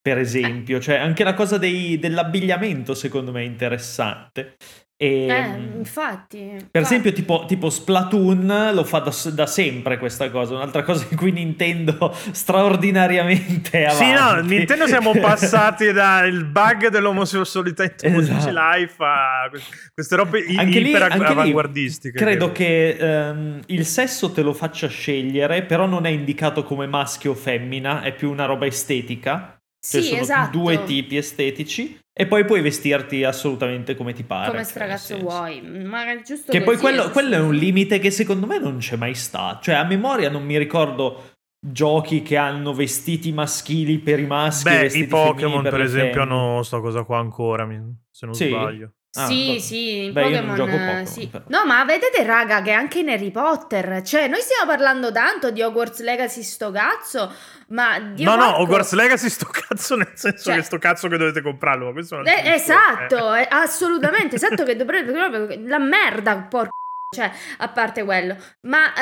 [0.05, 4.55] Per esempio, cioè anche la cosa dei- dell'abbigliamento secondo me è interessante.
[4.97, 6.37] E, Eh, infatti.
[6.37, 6.77] per infatti.
[6.79, 10.55] esempio, tipo, tipo Splatoon lo fa da, da sempre questa cosa.
[10.55, 14.03] Un'altra cosa in cui Nintendo straordinariamente avanti.
[14.05, 18.49] Sì, no, Nintendo siamo passati dal bug dell'omosessualità in Esatto.
[18.51, 19.49] Life a
[19.93, 22.17] queste robe Anche lì- iper anche lì avanguardistiche.
[22.17, 27.31] Credo che ehm, il sesso te lo faccia scegliere, però non è indicato come maschio
[27.31, 29.54] o femmina, è più una roba estetica.
[29.87, 30.57] Cioè Sì, sono esatto.
[30.57, 34.47] due tipi estetici e poi puoi vestirti assolutamente come ti pare.
[34.49, 35.61] Come cioè, stragazzo vuoi.
[35.61, 38.77] Ma è giusto Che poi quello, è quello è un limite che secondo me non
[38.77, 39.61] c'è mai stato.
[39.63, 44.69] Cioè, a memoria non mi ricordo giochi che hanno vestiti maschili per i maschi.
[44.69, 47.67] Beh, vestiti i Pokémon, per le esempio, hanno sta cosa qua ancora,
[48.09, 48.47] se non Sì?
[48.47, 48.93] sbaglio.
[49.17, 49.59] Ah, sì, vabbè.
[49.59, 51.31] sì, in Beh, non Pokémon, eh, Pokémon, sì.
[51.47, 55.61] No, ma vedete, raga, che anche in Harry Potter, cioè, noi stiamo parlando tanto di
[55.61, 57.31] Hogwarts Legacy sto cazzo,
[57.69, 61.07] ma Dio no, no, Marco- Hogwarts Legacy sto cazzo nel senso Cioè- che sto cazzo
[61.07, 64.75] che dovete comprarlo, ma questo è un altro Eh, discorso, esatto, eh, assolutamente, esatto che
[64.75, 66.73] dovrebbe proprio la merda, porco.
[67.15, 68.35] Cioè, a parte quello.
[68.61, 68.93] Ma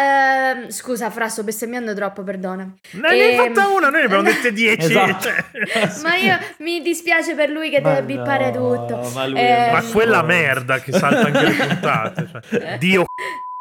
[0.53, 2.73] ehm, scusa, Fra, sto bestemmiando troppo, perdonami.
[2.93, 2.97] Eh.
[2.97, 4.85] Ne ne hai Ehm, fatta una, noi ne abbiamo dette 10.
[4.91, 5.19] Esatto.
[5.27, 5.43] cioè.
[6.03, 9.11] Ma io mi dispiace per lui che Ma deve bippare no, tutto.
[9.13, 12.29] ma Ehm, Ma quella merda che salta anche le puntate.
[12.49, 13.05] Cioè, Dio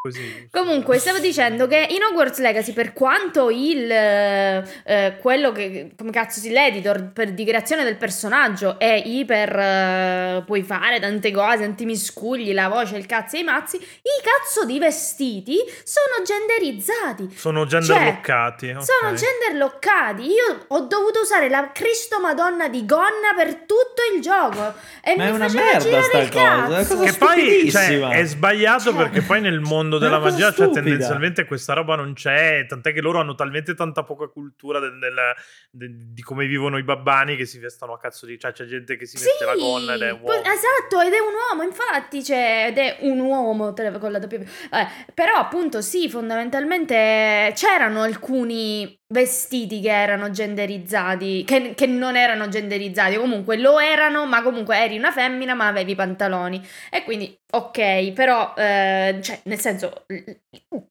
[0.02, 0.48] così.
[0.50, 6.10] Comunque, stavo dicendo che in Hogwarts Legacy, per quanto il eh, eh, quello che come
[6.10, 11.58] cazzo si l'editor per di creazione del personaggio è iper eh, puoi fare tante cose,
[11.58, 17.32] tanti miscugli, la voce, il cazzo e i mazzi, i cazzo di vestiti sono genderizzati.
[17.36, 18.70] Sono Cioè, loccati.
[18.70, 18.82] ok.
[18.82, 20.22] Sono gender loccati.
[20.24, 24.74] Io ho dovuto usare la Cristo Madonna di gonna per tutto il gioco.
[25.00, 28.00] E Ma mi è una faceva merda girare sta il cosa, cosa Che poi cioè,
[28.08, 30.80] è sbagliato Cioè, perché poi nel mondo è della magia cioè, stupida.
[30.80, 35.34] tendenzialmente questa roba non c'è, tant'è che loro hanno talmente tanta poca cultura del- del-
[35.70, 38.38] de- di come vivono i babbani che si vestono a cazzo di...
[38.38, 40.38] cioè c'è gente che si mette la gonna ed è po- uomo.
[40.40, 44.38] Esatto, ed è un uomo, infatti, cioè, ed è un uomo con la doppia.
[44.70, 52.48] Vabbè, però appunto sì, fondamentalmente c'erano alcuni vestiti che erano genderizzati, che, che non erano
[52.48, 56.60] genderizzati, comunque lo erano, ma comunque eri una femmina ma avevi pantaloni.
[56.90, 60.06] E quindi, ok, però, eh, cioè, nel senso,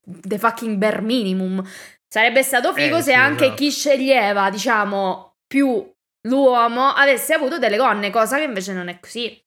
[0.04, 1.62] the fucking bare minimum.
[2.08, 3.54] Sarebbe stato figo Eh, se sì, anche esatto.
[3.54, 5.90] chi sceglieva, diciamo, più
[6.28, 9.41] l'uomo avesse avuto delle gonne, cosa che invece non è così.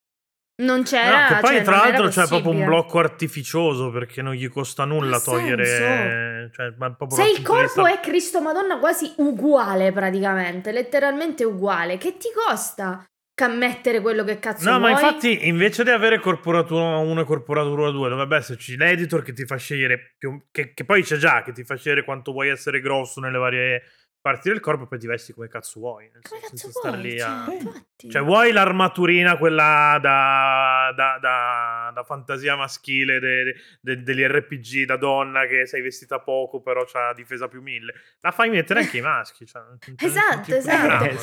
[0.58, 1.28] Non c'era.
[1.28, 4.86] No, che poi cioè, tra l'altro c'è proprio un blocco artificioso perché non gli costa
[4.86, 6.50] nulla togliere...
[6.54, 12.16] Cioè, ma Se il corpo vista- è Cristo Madonna quasi uguale praticamente, letteralmente uguale, che
[12.18, 13.04] ti costa
[13.36, 14.92] cammettere quello che cazzo No, ma vuoi?
[14.92, 19.58] infatti invece di avere corporatura 1 e corporatura 2 dovrebbe esserci l'editor che ti fa
[19.58, 23.20] scegliere, più, che, che poi c'è già, che ti fa scegliere quanto vuoi essere grosso
[23.20, 23.84] nelle varie
[24.26, 26.10] parti del corpo e poi ti vesti come cazzo vuoi.
[26.12, 27.04] nel Come senso, cazzo senza star vuoi?
[27.04, 28.10] lì Cioè, a- infatti.
[28.10, 34.98] Cioè, vuoi l'armaturina, quella da, da, da- da fantasia maschile de- de- degli RPG da
[34.98, 37.94] donna che sei vestita poco, però c'ha difesa più mille.
[38.22, 39.46] La fai mettere anche i maschi.
[39.46, 39.62] Cioè,
[40.00, 41.16] Esatto, esatto.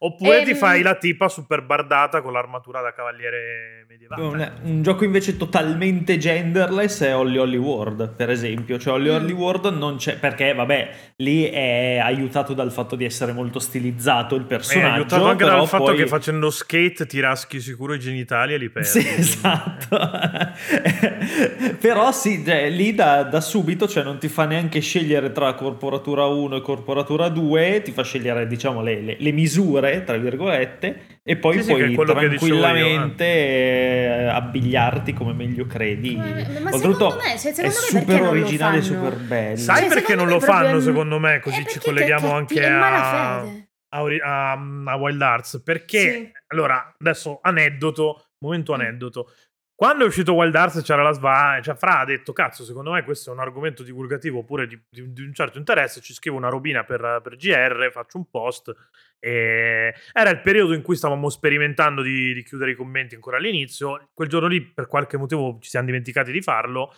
[0.00, 4.22] Oppure ti Ehm, fai la tipa super bardata con l'armatura da cavaliere medievale.
[4.22, 8.76] Un, un gioco invece totalmente genderless è Holly Holly World, per esempio.
[8.78, 9.14] Cioè, Holly Mm.
[9.14, 14.34] Holly World non c'è perché, vabbè, lì è aiutato dal fatto di essere molto stilizzato
[14.34, 14.94] il È personaggio.
[14.94, 18.68] aiutato anche dal fatto poi- che facendo skate ti raschi sicuro i genitali e li
[18.70, 18.88] perdi.
[18.88, 19.98] Sì, esatto.
[21.80, 26.24] Però sì, cioè, lì da, da subito cioè, non ti fa neanche scegliere tra corporatura
[26.26, 31.36] 1 e corporatura 2, ti fa scegliere diciamo le, le- le misure, tra virgolette, e
[31.36, 36.16] poi Sì, sì, puoi io, tranquillamente eh, abbigliarti come meglio credi.
[36.16, 36.24] Ma-
[36.60, 39.56] ma Oltretutto secondo me- se- è me super originale e super bello.
[39.56, 41.34] Sai Cioè, perché non lo fanno, proprio- secondo me?
[41.34, 44.52] Eh, Così ci colleghiamo che- anche a, a, a-
[44.86, 45.62] a Wild Arts.
[45.64, 46.32] Perché, Sì.
[46.48, 48.80] allora, adesso aneddoto, momento Mm.
[48.80, 49.32] aneddoto.
[49.74, 53.02] Quando è uscito Wild Arts c'era la SVA, cioè Fra ha detto, cazzo, secondo me
[53.02, 56.50] questo è un argomento divulgativo pure di, di, di un certo interesse, ci scrivo una
[56.50, 58.74] robina per, per, GR, faccio un post.
[59.20, 64.08] E era il periodo in cui stavamo sperimentando di, di chiudere i commenti ancora all'inizio.
[64.14, 66.92] Quel giorno lì, per qualche motivo, ci siamo dimenticati di farlo.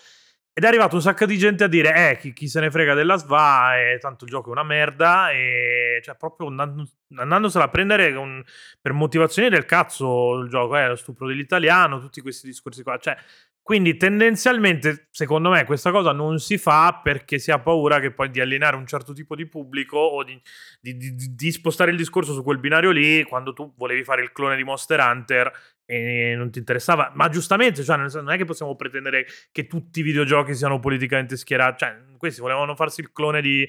[0.55, 2.95] Ed è arrivato un sacco di gente a dire: Eh, chi, chi se ne frega
[2.95, 5.31] della SVA, e tanto il gioco è una merda.
[5.33, 8.45] E cioè, proprio andando, andandosela a prendere con,
[8.81, 12.99] per motivazioni del cazzo il gioco, eh, lo stupro dell'italiano, tutti questi discorsi qua.
[12.99, 13.17] Cioè,
[13.63, 18.29] quindi tendenzialmente, secondo me, questa cosa non si fa perché si ha paura che poi
[18.29, 20.41] di allenare un certo tipo di pubblico o di,
[20.81, 24.33] di, di, di, spostare il discorso su quel binario lì quando tu volevi fare il
[24.33, 25.53] clone di Monster Hunter
[25.85, 27.13] e non ti interessava.
[27.15, 31.85] Ma giustamente, cioè, non è che possiamo pretendere che tutti i videogiochi siano politicamente schierati.
[31.85, 33.69] Cioè, questi volevano farsi il clone di,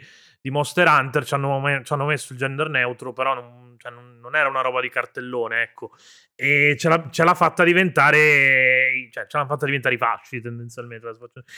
[0.49, 4.33] Monster Hunter, ci hanno, ci hanno, messo il gender neutro, però non, cioè, non, non,
[4.33, 5.91] era una roba di cartellone, ecco.
[6.35, 11.11] E ce l'ha, ce l'ha fatta diventare, cioè, ce l'ha fatta diventare i fasci tendenzialmente.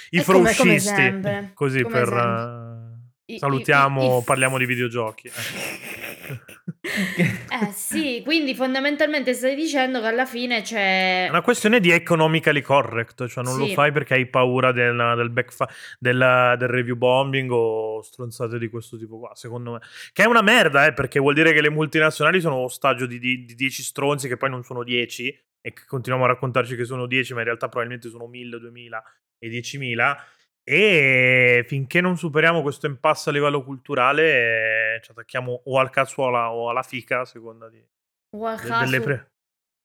[0.09, 2.11] I fruscisti, così come per...
[2.11, 5.27] Uh, salutiamo, I, i, parliamo di videogiochi.
[5.27, 6.63] Eh.
[6.85, 11.25] eh sì, quindi fondamentalmente stai dicendo che alla fine c'è...
[11.25, 13.59] È una questione di economically correct, cioè non sì.
[13.59, 15.69] lo fai perché hai paura del, del, backfa-
[15.99, 19.79] del, del, review bombing o stronzate di questo tipo qua, secondo me.
[20.13, 23.45] Che è una merda, eh, perché vuol dire che le multinazionali sono ostaggio di, di,
[23.45, 25.27] di 10 stronzi che poi non sono 10
[25.61, 29.03] e che continuiamo a raccontarci che sono 10, ma in realtà probabilmente sono 1000, 2000
[29.39, 30.15] e 10.000
[30.67, 36.51] e finché non superiamo questo impasse a livello culturale, eh, ci attacchiamo o al cazzuola
[36.51, 39.29] o alla fica, a seconda di, de, delle pre-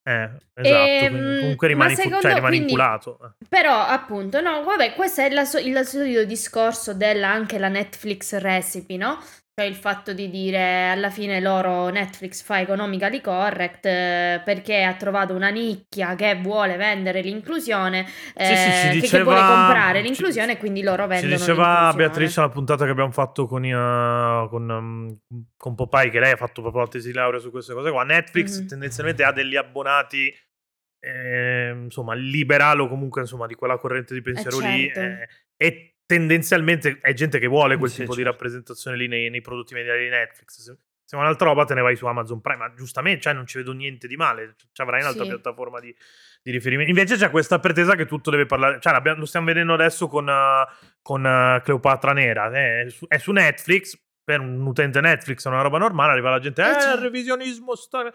[0.02, 3.18] eh, esatto, ehm, comunque rimani, secondo, cioè, rimani quindi, inculato.
[3.22, 3.46] Eh.
[3.48, 8.96] Però, appunto, no, vabbè, questo è la, il solito discorso della anche la Netflix recipe,
[8.96, 9.18] no?
[9.60, 14.94] Cioè il fatto di dire alla fine loro Netflix fa economically correct eh, perché ha
[14.94, 20.56] trovato una nicchia che vuole vendere l'inclusione, eh, sì, diceva, che, vuole comprare l'inclusione e
[20.56, 25.18] quindi loro vendono Ci diceva Beatrice la puntata che abbiamo fatto con, uh, con, um,
[25.58, 28.02] con Popeye che lei ha fatto proprio la tesi di laurea su queste cose qua.
[28.02, 28.66] Netflix mm-hmm.
[28.66, 30.34] tendenzialmente ha degli abbonati
[31.00, 34.70] eh, insomma o comunque insomma di quella corrente di pensiero eh, certo.
[34.70, 38.20] lì eh, e tendenzialmente è gente che vuole quel sì, tipo certo.
[38.24, 40.60] di rappresentazione lì nei, nei, prodotti mediali di Netflix.
[40.60, 43.46] Se, se vuoi un'altra roba te ne vai su Amazon Prime, ma giustamente cioè, non
[43.46, 45.28] ci vedo niente di male, ci avrai un'altra sì.
[45.28, 45.94] piattaforma di,
[46.42, 46.90] di, riferimento.
[46.90, 50.88] Invece c'è questa pretesa che tutto deve parlare, cioè lo stiamo vedendo adesso con, uh,
[51.00, 55.48] con uh, Cleopatra Nera, eh, è, su, è, su, Netflix, per un utente Netflix è
[55.48, 58.12] una roba normale, arriva la gente, eh, eh il revisionismo sta...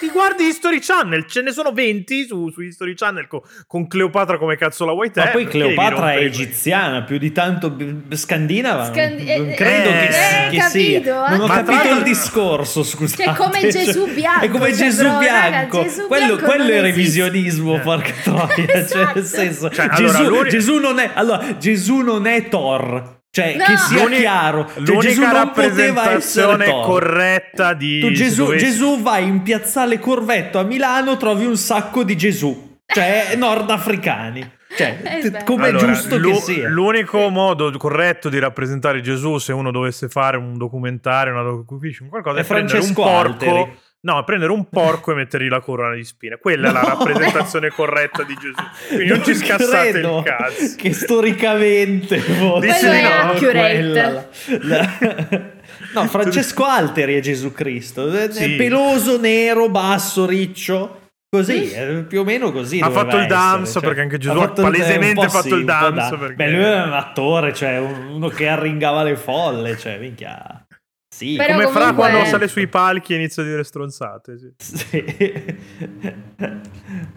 [0.00, 4.36] Ti guardi History Channel, ce ne sono 20 su, su History Channel con, con, Cleopatra
[4.36, 5.20] come cazzo la vuoi te.
[5.20, 7.76] Ma poi Cleopatra è egiziana, più di tanto
[8.10, 8.86] scandinava.
[8.86, 11.28] Scandi- non eh, credo eh, che, eh, che capito, sia.
[11.28, 13.22] Non ho capito il discorso, scusate.
[13.22, 14.44] Che è come Gesù bianco.
[14.44, 15.76] È come cioè, Gesù, bianco.
[15.76, 18.54] Raga, Gesù quello, bianco quello è revisionismo, porca troia.
[18.66, 18.88] esatto.
[18.88, 19.22] Cioè, nel esatto.
[19.22, 23.20] senso, cioè, Gesù, allora, Gesù, non è, allora, Gesù non è Thor.
[23.34, 23.64] Cioè, no.
[23.64, 28.64] che sia L'unica, chiaro, cioè, l'unica Gesù non poteva essere corretta di tu Gesù, dovessi...
[28.66, 34.52] Gesù vai in piazzale Corvetto a Milano, trovi un sacco di Gesù, cioè nordafricani.
[34.76, 36.68] Cioè, eh come allora, giusto che sia.
[36.68, 42.38] L'unico modo corretto di rappresentare Gesù, se uno dovesse fare un documentario, una docufiction, qualcosa,
[42.38, 43.44] è, è prendere un porco.
[43.44, 46.36] Alteri No, prendere un porco e mettergli la corona di spine.
[46.38, 48.54] Quella no, è la rappresentazione corretta di Gesù.
[48.88, 50.74] Quindi non, non ci scassate il cazzo.
[50.76, 53.34] Che storicamente Dici di no.
[53.38, 54.28] Quella, la,
[54.62, 55.50] la...
[55.94, 58.10] No, Francesco Alteri è Gesù Cristo.
[58.30, 58.56] Sì.
[58.56, 61.00] Peloso, nero, basso, riccio.
[61.34, 61.72] Così,
[62.08, 62.80] più o meno così.
[62.80, 66.16] Ha fatto il dance cioè, perché anche Gesù ha palesemente fatto sì, il dance.
[66.16, 66.28] Da.
[66.28, 70.66] Beh, lui è un attore, cioè uno che arringava le folle, cioè minchia.
[71.12, 71.82] Sì, Però come comunque...
[71.82, 74.38] Fra quando sale sui palchi e inizia a dire stronzate.
[74.38, 74.54] Sì.
[74.56, 74.96] sì.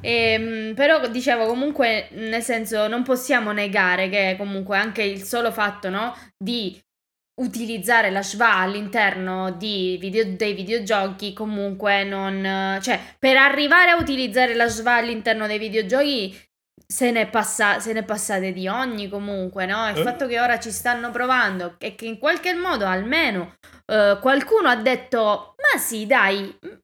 [0.01, 5.49] e, ehm, però dicevo comunque, nel senso, non possiamo negare che comunque anche il solo
[5.49, 6.77] fatto no, di
[7.41, 12.79] utilizzare la schwa all'interno video, dei videogiochi comunque non...
[12.81, 16.34] cioè per arrivare a utilizzare la schwa all'interno dei videogiochi
[16.88, 19.89] se ne, passa, se ne passate di ogni comunque, no?
[19.89, 20.03] Il eh?
[20.03, 24.75] fatto che ora ci stanno provando e che in qualche modo almeno uh, qualcuno ha
[24.75, 26.43] detto, ma sì, dai,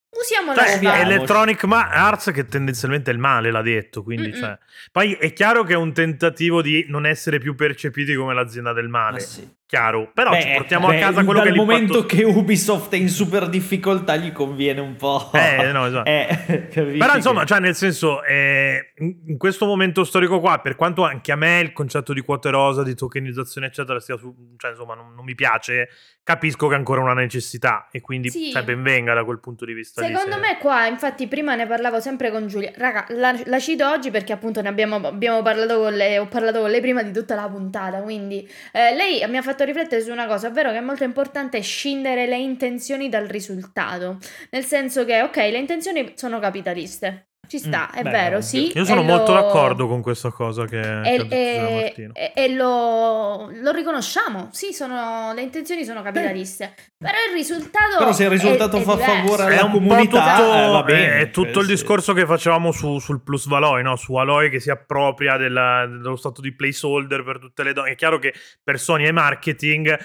[0.09, 4.57] usiamo la cioè, Electronic Arts che tendenzialmente è il male, l'ha detto, quindi cioè.
[4.91, 8.87] Poi è chiaro che è un tentativo di non essere più percepiti come l'azienda del
[8.87, 9.17] male.
[9.17, 9.59] Ah, sì.
[9.71, 10.11] Chiaro.
[10.13, 12.91] Però Beh, ci portiamo beh, a casa quello dal che è l'impatto momento che Ubisoft
[12.91, 15.29] è in super difficoltà gli conviene un po'.
[15.33, 16.09] Eh, no, esatto.
[16.09, 21.05] Eh, Però insomma, che- cioè nel senso, eh, in questo momento storico qua, per quanto
[21.05, 24.93] anche a me il concetto di quote rosa, di tokenizzazione, eccetera, stia su, cioè insomma,
[24.93, 25.87] non, non mi piace,
[26.21, 28.51] capisco che è ancora una necessità e quindi Sì.
[28.51, 30.01] cioè, ben venga da quel punto di vista.
[30.01, 33.59] lì, Secondo se- me qua, infatti prima ne parlavo sempre con Giulia, raga, la, la
[33.59, 37.03] cito oggi perché appunto ne abbiamo, abbiamo parlato con lei, ho parlato con lei prima
[37.03, 40.71] di tutta la puntata, quindi eh, lei mi ha fatto riflettere su una cosa, ovvero
[40.71, 44.19] che è molto importante scindere le intenzioni dal risultato,
[44.51, 48.71] nel senso che ok, le intenzioni sono capitaliste, ci sta, Mm, è beh, vero, sì.
[48.73, 52.11] Io sono e molto lo- d'accordo con questa cosa che, che ha E, detto e-
[52.13, 57.97] e- e lo, lo riconosciamo, sì, sono, le intenzioni sono capitaliste, però il risultato...
[57.97, 59.13] Però se il risultato è- è fa diverso.
[59.15, 61.71] favore È alla comunità, tutto, eh, va bene, è tutto il sì.
[61.71, 63.97] discorso che facevamo su- sul plus Valoi, no?
[63.97, 67.91] su Aloy che si appropria della- dello stato di placeholder per tutte le donne.
[67.91, 68.33] È chiaro che
[68.63, 69.97] per Sony è marketing,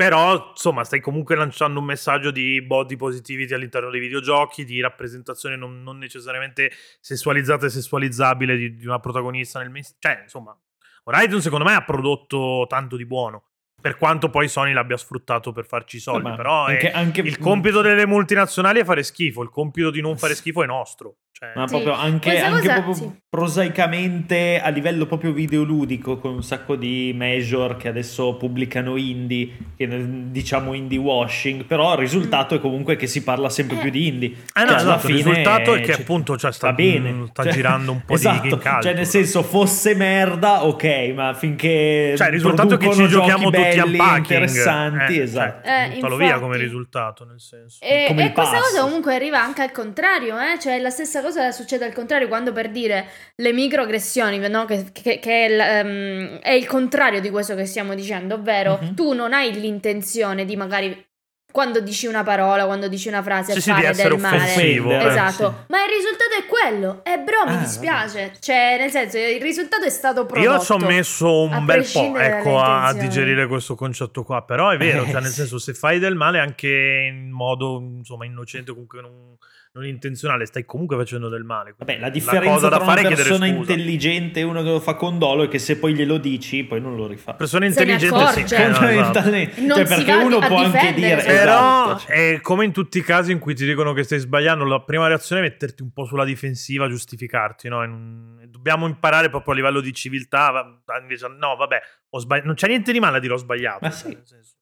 [0.00, 5.56] però insomma stai comunque lanciando un messaggio di body positivity all'interno dei videogiochi, di rappresentazione
[5.56, 9.98] non, non necessariamente sessualizzata e sessualizzabile di, di una protagonista nel mainstream.
[10.00, 10.58] Cioè, insomma,
[11.04, 13.44] Horizon secondo me ha prodotto tanto di buono.
[13.78, 17.20] Per quanto poi Sony l'abbia sfruttato per farci i soldi, Ma però è- anche- anche-
[17.20, 21.16] il compito delle multinazionali è fare schifo, il compito di non fare schifo è nostro.
[21.32, 21.74] Cioè, Ma Sì.
[21.74, 23.10] proprio anche, cosa- proprio sì.
[23.30, 29.88] prosaicamente a livello proprio videoludico con un sacco di major che adesso pubblicano indie, che
[30.30, 33.80] diciamo indie washing, però il risultato è comunque che si parla sempre Eh.
[33.80, 34.28] più di indie.
[34.28, 37.10] Eh no, Cioè, alla esatto, il risultato è che cioè, appunto cioè, sta, bene.
[37.12, 38.82] mm, sta Cioè, girando un po' esatto, di culture.
[38.82, 43.50] Cioè nel senso fosse merda, ok, ma finché Cioè, il risultato è che ci giochiamo
[43.50, 44.18] giochi tutti belli, unpacking.
[44.20, 45.66] interessanti, Eh, esatto.
[45.66, 46.42] Cioè, Eh, buttalo via infatti.
[46.42, 47.78] come risultato, nel senso.
[47.84, 50.58] E, Come e questa cosa comunque arriva anche al contrario, eh?
[50.58, 53.06] cioè la stessa cosa succede al contrario quando per dire
[53.36, 54.64] le microaggressioni, no?
[54.64, 58.78] che, che- che è, il, ehm, è il contrario di questo che stiamo dicendo, ovvero
[58.80, 58.94] Mhm.
[58.94, 61.04] tu non hai l'intenzione di magari
[61.52, 64.36] quando dici una parola, quando dici una frase, Sì, sì, fare essere del male.
[64.36, 64.86] offensivo.
[64.86, 65.64] Offendere, Esatto, sì.
[65.72, 67.00] ma il risultato è quello.
[67.02, 68.32] E bro, mi Ah, dispiace.
[68.38, 70.48] Cioè, nel senso, il risultato è stato prodotto.
[70.52, 74.76] Io ci ho messo un bel po' ecco, a digerire questo concetto qua, però è
[74.76, 75.40] vero, Eh, cioè, nel sì.
[75.40, 76.68] senso se fai del male anche
[77.10, 79.36] in modo insomma innocente, comunque non,
[79.72, 81.74] non intenzionale, stai comunque facendo del male.
[81.76, 85.18] Vabbè, la differenza da tra fare una persona intelligente e uno che lo fa con
[85.18, 87.34] dolo è che se poi glielo dici, poi non lo rifà.
[87.34, 88.56] Persona intelligente sì, accorge.
[88.56, 88.84] eh, no, esatto.
[88.84, 91.22] Fondamentalmente, Non cioè, si perché va uno a può anche dire.
[91.22, 94.18] Però esatto, cioè, è come in tutti i casi in cui ti dicono che stai
[94.18, 97.68] sbagliando, la prima reazione è metterti un po' sulla difensiva, giustificarti.
[97.68, 97.84] No?
[97.84, 100.52] In- Dobbiamo imparare proprio a livello di civiltà.
[101.00, 103.78] Invece, no, vabbè, ho sbagli- non c'è niente di male a dire ho sbagliato.
[103.82, 104.08] Ma cioè, sì.
[104.08, 104.54] nel senso,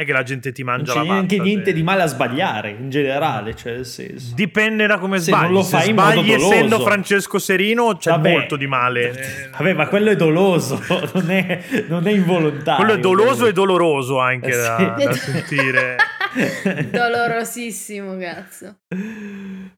[0.00, 1.74] è che la gente ti non mangia c'è la neanche pazza, niente cioè.
[1.74, 4.34] di male a sbagliare in generale, cioè nel senso.
[4.34, 5.42] Dipende da come Se sbagli.
[5.44, 8.30] non lo Se fai in modo sbagli essendo Francesco Serino c'è Vabbè.
[8.32, 9.10] molto di male.
[9.10, 10.80] Eh, Vabbè, ma quello è doloso,
[11.14, 12.84] non è, non è involontario.
[12.84, 15.04] Quello è doloso e doloroso anche Eh, da, sì.
[15.04, 15.96] da sentire.
[16.90, 18.76] Dolorosissimo, cazzo.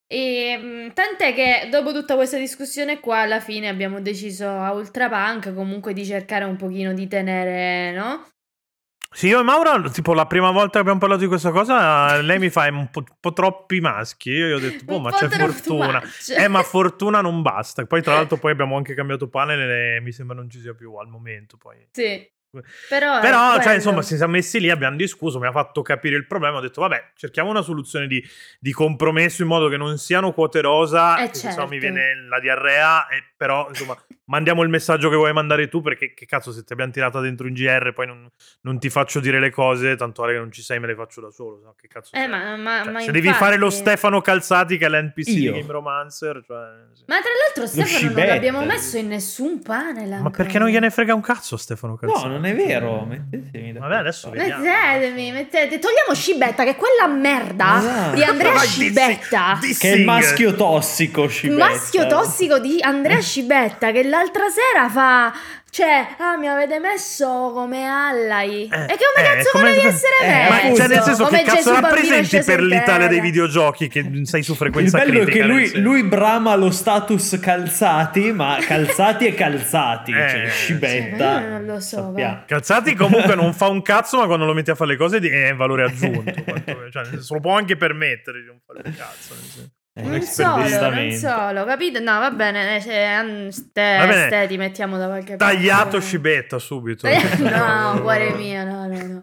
[0.07, 5.55] E mh, tant'è che dopo tutta questa discussione qua, alla fine abbiamo deciso a Ultrapunk
[5.55, 8.27] comunque di cercare un pochino di tenere, no?
[9.13, 12.39] Sì, io e Maura, tipo la prima volta che abbiamo parlato di questa cosa, lei
[12.39, 14.31] mi fa un po', un po' troppi maschi.
[14.31, 16.01] Io gli ho detto, boh, ma c'è fortuna.
[16.01, 16.35] much.
[16.37, 17.85] Eh, ma fortuna non basta.
[17.85, 19.61] Poi, tra l'altro, poi abbiamo anche cambiato panel
[19.97, 21.57] e mi sembra non ci sia più al momento.
[21.57, 21.77] Poi.
[21.93, 22.27] Sì.
[22.87, 26.27] Però, Però, cioè, insomma, si siamo messi lì, abbiamo discusso, mi ha fatto capire il
[26.27, 26.59] problema.
[26.59, 28.23] Ho detto, vabbè, cerchiamo una soluzione di,
[28.61, 31.69] di compromesso in modo che non siano quote rosa, Eh, che se no certo.
[31.71, 33.09] mi viene la diarrea.
[33.09, 36.72] E, però, insomma, mandiamo il messaggio che vuoi mandare tu, perché che cazzo, se ti
[36.72, 38.30] abbiamo tirata dentro in GR, poi non,
[38.61, 41.20] non ti faccio dire le cose, tanto vale che non ci sei, me le faccio
[41.20, 41.61] da solo.
[41.64, 41.74] no?
[41.76, 44.86] Che cazzo Eh, ma, ma, Cioè, ma se devi fare lo infatti- Stefano Calzati, che
[44.86, 45.53] è l'NPC di Io.
[45.55, 47.03] Game Romancer, cioè, sì.
[47.09, 48.32] Ma tra l'altro Stefano non scibetta.
[48.34, 50.30] l'abbiamo messo in nessun panel Ma ancora.
[50.30, 52.24] perché non gliene frega un cazzo Stefano Calzati?
[52.26, 53.05] No, non è vero.
[53.05, 54.62] Mettetemi da Vabbè, adesso vediamo.
[54.62, 55.78] Mettetemi, mettete.
[55.80, 58.14] Togliamo Scibetta, che è quella merda Esatto.
[58.14, 59.59] di Andrea Scibetta.
[59.61, 61.66] Che è il maschio tossico, Il Scibetta.
[61.68, 63.30] maschio tossico di Andrea Scibetta
[63.93, 65.33] che l'altra sera fa.
[65.72, 68.68] Cioè, ah, mi avete messo come ally.
[68.70, 70.51] Eh, e che come eh, cazzo come- volevi essere eh, messo?
[70.68, 73.22] ma cioè, nel senso, Come che cazzo Gesù rappresenti per l'Italia dei terra.
[73.22, 75.33] videogiochi che sei su Il frequenza bello è critica?
[75.47, 80.12] che nel lui, lui brama lo status calzati, ma calzati e calzati.
[80.12, 80.49] Eh, cioè.
[80.51, 81.41] Scibetta.
[81.41, 82.12] Io non lo so.
[82.47, 85.30] Calzati comunque non fa un cazzo, ma quando lo metti a fare le cose di-
[85.30, 86.35] è valore aggiunto.
[86.45, 89.33] quanto- cioè, nel senso, lo può anche permettere di non fare un cazzo.
[89.33, 89.70] nel senso.
[89.95, 91.99] Eh, Non solo, non solo, capito?
[92.01, 94.26] No, va bene, eh, se- an- ste, Va bene.
[94.28, 95.55] ste ti mettiamo da qualche parte.
[95.55, 96.01] Tagliato Eh.
[96.01, 97.07] Scibetta subito.
[97.40, 99.22] no, cuore mio, no, no, no.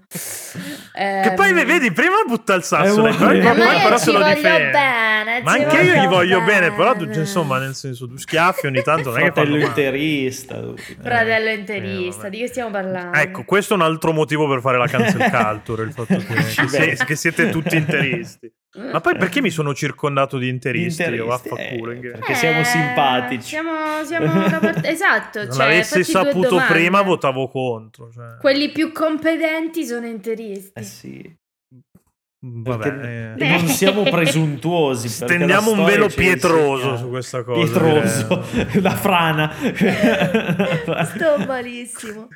[0.93, 4.11] Che poi Ehm, vedi, prima butta il sasso, Eh, poi, ma poi però ci se
[4.11, 4.69] lo voglio difende.
[4.69, 7.13] bene, Ma anche io gli voglio voglio bene, però bene.
[7.13, 10.61] cioè, insomma, nel senso, due schiaffi ogni tanto non è che fanno Fratello interista.
[11.01, 12.29] Fratello Eh, interista, vabbè.
[12.29, 13.17] di che stiamo parlando?
[13.17, 17.05] Ecco, questo è un altro motivo per fare la cancel culture, il fatto che, che
[17.05, 18.51] che siete tutti interisti.
[18.77, 21.01] Ma poi perché mi sono circondato di interisti?
[21.01, 21.91] Io Interisti, vaffanculo.
[21.91, 23.47] eh, perché siamo simpatici.
[23.47, 24.89] Siamo, siamo da parte...
[24.89, 28.11] Esatto, Se cioè, avessi fatti due saputo prima, votavo contro.
[28.11, 28.37] Cioè.
[28.39, 30.71] Quelli più competenti sono interisti.
[30.75, 31.37] Eh sì.
[32.41, 33.49] Vabbè, Perché eh.
[33.49, 35.09] non siamo presuntuosi.
[35.09, 37.59] Stendiamo un velo pietroso su questa cosa.
[37.59, 38.45] Pietroso,
[38.81, 39.51] la frana.
[41.05, 42.27] Sto malissimo.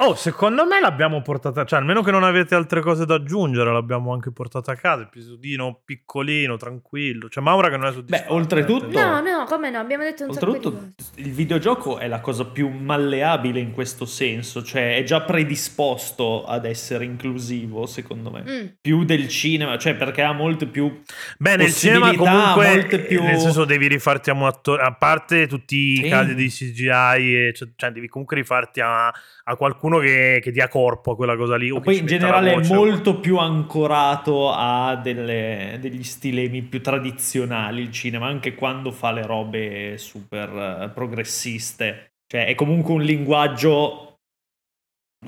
[0.00, 4.12] Oh, secondo me l'abbiamo portata, cioè almeno che non avete altre cose da aggiungere, l'abbiamo
[4.12, 7.26] anche portata a casa, episodino piccolino, tranquillo.
[7.26, 8.28] C'è Maura che non è soddisfatta.
[8.28, 12.44] Beh, oltretutto- No, no, come no, abbiamo detto un Oltretutto, il videogioco è la cosa
[12.44, 18.44] più malleabile in questo senso, cioè è già predisposto ad essere inclusivo, secondo me.
[18.48, 18.66] Mm.
[18.80, 21.02] Più del cinema, cioè perché ha molte più
[21.38, 25.48] Beh, nel cinema comunque, molte più- nel senso devi rifarti a un attore, a parte
[25.48, 26.08] tutti i Sì.
[26.08, 30.68] casi di CGI, e cioè, cioè, devi comunque rifarti a, a qualcuno che, che dia
[30.68, 31.70] corpo a quella cosa lì.
[31.70, 37.90] o poi in generale è molto più ancorato a delle- degli stilemi più tradizionali il
[37.90, 42.12] cinema, anche quando fa le robe super eh, progressiste.
[42.30, 44.18] Cioè è comunque un linguaggio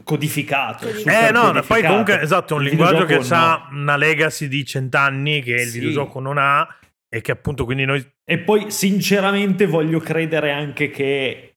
[0.04, 0.86] codificato.
[0.86, 1.26] Codificato.
[1.26, 1.86] Eh no, no, poi codificato.
[1.88, 3.80] comunque esatto, è un Il linguaggio che videogioco ha no.
[3.80, 5.78] una legacy di cent'anni che il Sì.
[5.78, 6.66] videogioco non ha
[7.12, 11.49] e che appunto quindi noi E poi sinceramente voglio credere anche che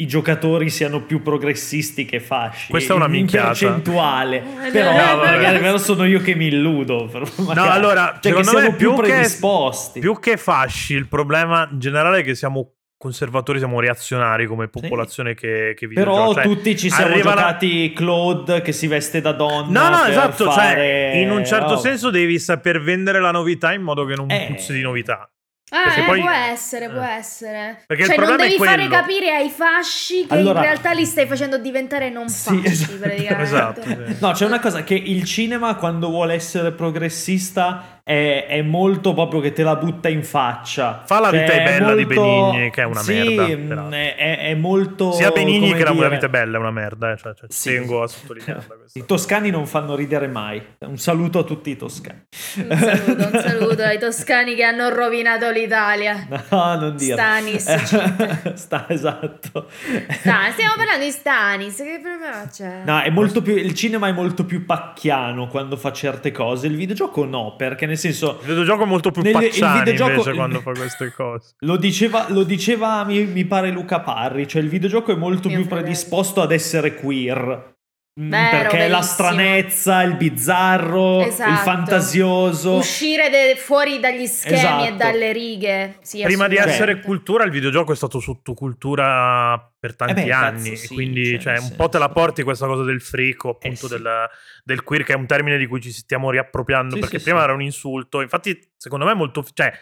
[0.00, 2.70] i giocatori siano più progressisti che fasci.
[2.70, 3.48] Questa è una in minchiata.
[3.48, 4.42] percentuale.
[4.66, 7.06] Eh, Però no, magari però sono io che mi illudo.
[7.10, 10.00] però magari- allora, cioè che secondo siamo me più più che- predisposti.
[10.00, 15.34] più che fasci, il problema in generale è che siamo conservatori, siamo reazionari come popolazione
[15.34, 16.34] che, che Però videogiochi.
[16.34, 19.88] Cioè, tutti ci siamo arriva la- giocati Claude che si veste da donna.
[19.88, 21.78] No, no, esatto, fare- cioè, in un certo oh.
[21.78, 24.46] senso devi saper vendere la novità in modo che non Eh.
[24.48, 25.30] puzzi di novità.
[25.70, 26.88] Ah, eh, poi- può essere, eh.
[26.90, 27.82] può essere.
[27.86, 31.26] Perché il cioè, non devi fare capire ai fasci che Allora- in realtà li stai
[31.26, 32.96] facendo diventare non Sì, fasci, esatto.
[32.98, 33.42] praticamente.
[33.42, 34.16] Esatto, sì.
[34.20, 39.38] No, c'è una cosa che il cinema quando vuole essere progressista è, è molto proprio
[39.40, 41.02] che te la butta in faccia.
[41.04, 43.92] Fa La Cioè, vita è bella di molto- Benigni, che è una sì, merda, mm.
[43.92, 45.12] È, è- è molto...
[45.12, 47.46] Sia Benigni che la dire- Una vita è bella è una merda, eh, cioè, cioè,
[47.50, 47.68] Sì.
[47.74, 48.76] tengo a sottolinearla.
[48.94, 50.62] I toscani non fanno ridere mai.
[50.78, 52.22] Un saluto a tutti i toscani.
[52.56, 56.26] Un saluto, un saluto ai toscani che hanno rovinato l'Italia.
[56.50, 57.12] No, non dire.
[57.12, 57.74] Stanis.
[58.54, 59.66] Sta, esatto.
[59.68, 62.82] Sta- stiamo parlando di Stanis, che proprio c'è?
[62.86, 66.76] No, è molto più, il cinema è molto più pacchiano quando fa certe cose, il
[66.76, 70.60] videogioco no, perché nel senso, Il videogioco è molto più Nel- pacciani videogioco- invece quando
[70.60, 71.54] fa queste cose.
[71.60, 75.58] lo diceva, lo diceva mi, mi pare Luca Parri, cioè il videogioco è molto Mio
[75.58, 75.88] più fratello.
[75.88, 77.76] predisposto ad essere queer.
[78.20, 79.02] Mm, Vero, perché la verissimo.
[79.02, 81.50] stranezza, il bizzarro, Esatto.
[81.50, 82.74] il fantasioso.
[82.74, 84.84] Uscire de- fuori dagli schemi Esatto.
[84.86, 85.98] e dalle righe.
[86.00, 90.70] Sì, Prima di essere cultura, il videogioco è stato sottocultura per tanti Eh beh, anni.
[90.70, 93.50] cazzo, sì, quindi, cioè, cioè, un po' te la senso- porti questa cosa del frico,
[93.50, 93.94] appunto, Eh, sì.
[93.94, 94.28] del,
[94.64, 96.94] del queer, che è un termine di cui ci stiamo riappropriando.
[96.94, 97.44] Sì, perché sì, prima sì.
[97.44, 98.20] era un insulto.
[98.20, 99.44] Infatti, secondo me, è molto.
[99.52, 99.72] Cioè,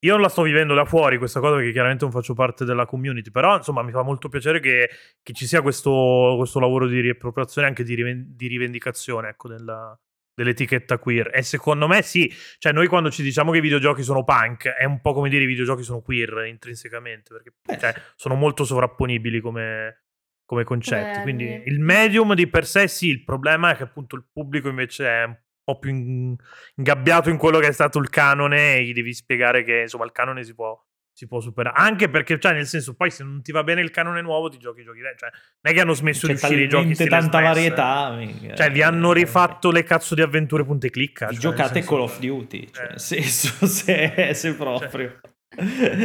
[0.00, 2.86] io non la sto vivendo da fuori questa cosa perché chiaramente non faccio parte della
[2.86, 4.88] community, però insomma mi fa molto piacere che,
[5.22, 9.98] che ci sia questo, questo lavoro di riappropriazione, anche di, riven- di rivendicazione ecco, della-
[10.38, 11.30] dell'etichetta queer.
[11.34, 14.84] E secondo me sì, cioè noi quando ci diciamo che i videogiochi sono punk, è
[14.84, 19.40] un po' come dire i videogiochi sono queer intrinsecamente, perché Beh, cioè, sono molto sovrapponibili
[19.40, 20.04] come,
[20.44, 21.18] come concetti.
[21.18, 24.68] Come Quindi il medium di per sé sì, il problema è che appunto il pubblico
[24.68, 25.36] invece è un
[25.74, 26.36] po' più in-
[26.76, 30.12] ingabbiato in quello che è stato il canone e gli devi spiegare che insomma il
[30.12, 30.78] canone si può,
[31.12, 31.76] si può superare.
[31.78, 34.56] Anche perché, cioè, nel senso, poi se non ti va bene il canone nuovo, ti
[34.58, 35.00] giochi i giochi.
[35.00, 38.14] Cioè, non è che hanno smesso C'è di uscire i giochi stile tanta varietà.
[38.16, 38.54] mica.
[38.54, 41.26] Cioè, vi hanno rifatto le cazzo di avventure punte clicca.
[41.28, 42.98] Cioè, giocate senso- Call of Duty, cioè, Eh.
[42.98, 45.20] senso, se, se proprio.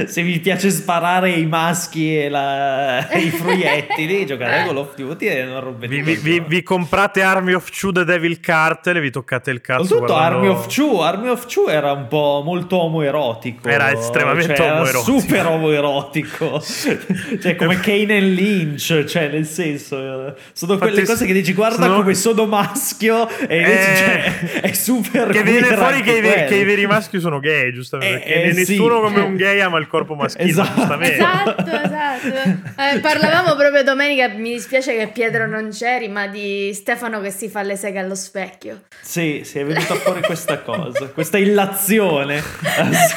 [0.08, 5.28] Se vi piace sparare i maschi e, la- e i fruiettili, giocate Call of Duty
[5.28, 9.02] e non rompete Vi, vi- vi- vi comprate Army of Two The Devil Cartel e
[9.02, 9.82] vi toccate il cazzo.
[9.82, 13.68] Oltretutto guardando- Army of Two, Army of Two era un po' molto omoerotico.
[13.68, 15.20] Era estremamente cioè, era omoerotico.
[15.20, 16.62] super omoerotico.
[17.42, 20.36] cioè come Kane e Lynch, cioè nel senso...
[20.54, 24.62] Sono quelle Infatti, cose che dici guarda sono- come sono maschio e invece Eh, cioè,
[24.72, 28.24] è super Che viene fuori che che i veri maschi sono gay, giustamente.
[28.26, 29.02] Eh, eh, nessuno sì.
[29.04, 30.74] come un gay ama il corpo maschile, Esatto.
[30.76, 31.16] giustamente.
[31.16, 32.62] Esatto, esatto.
[32.96, 37.50] Eh, parlavamo proprio domenica, mi dispiace che Pietro non c'eri, ma di Stefano che si
[37.50, 38.84] fa le seghe allo specchio.
[39.02, 42.42] Sì, sì, è venuta fuori questa cosa, questa illazione.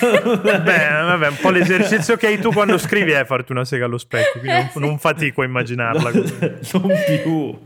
[0.00, 3.98] Beh, vabbè, un po' l'esercizio che hai tu quando scrivi è farti una sega allo
[3.98, 6.36] specchio, quindi non, non fatico a immaginarla così.
[6.72, 6.92] non
[7.22, 7.58] più.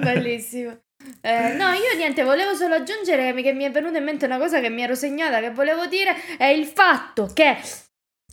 [0.00, 0.78] Bellissimo.
[1.26, 4.60] Eh, no, io niente, volevo solo aggiungere che mi è venuta in mente una cosa
[4.60, 7.56] che mi ero segnata, che volevo dire, è il fatto che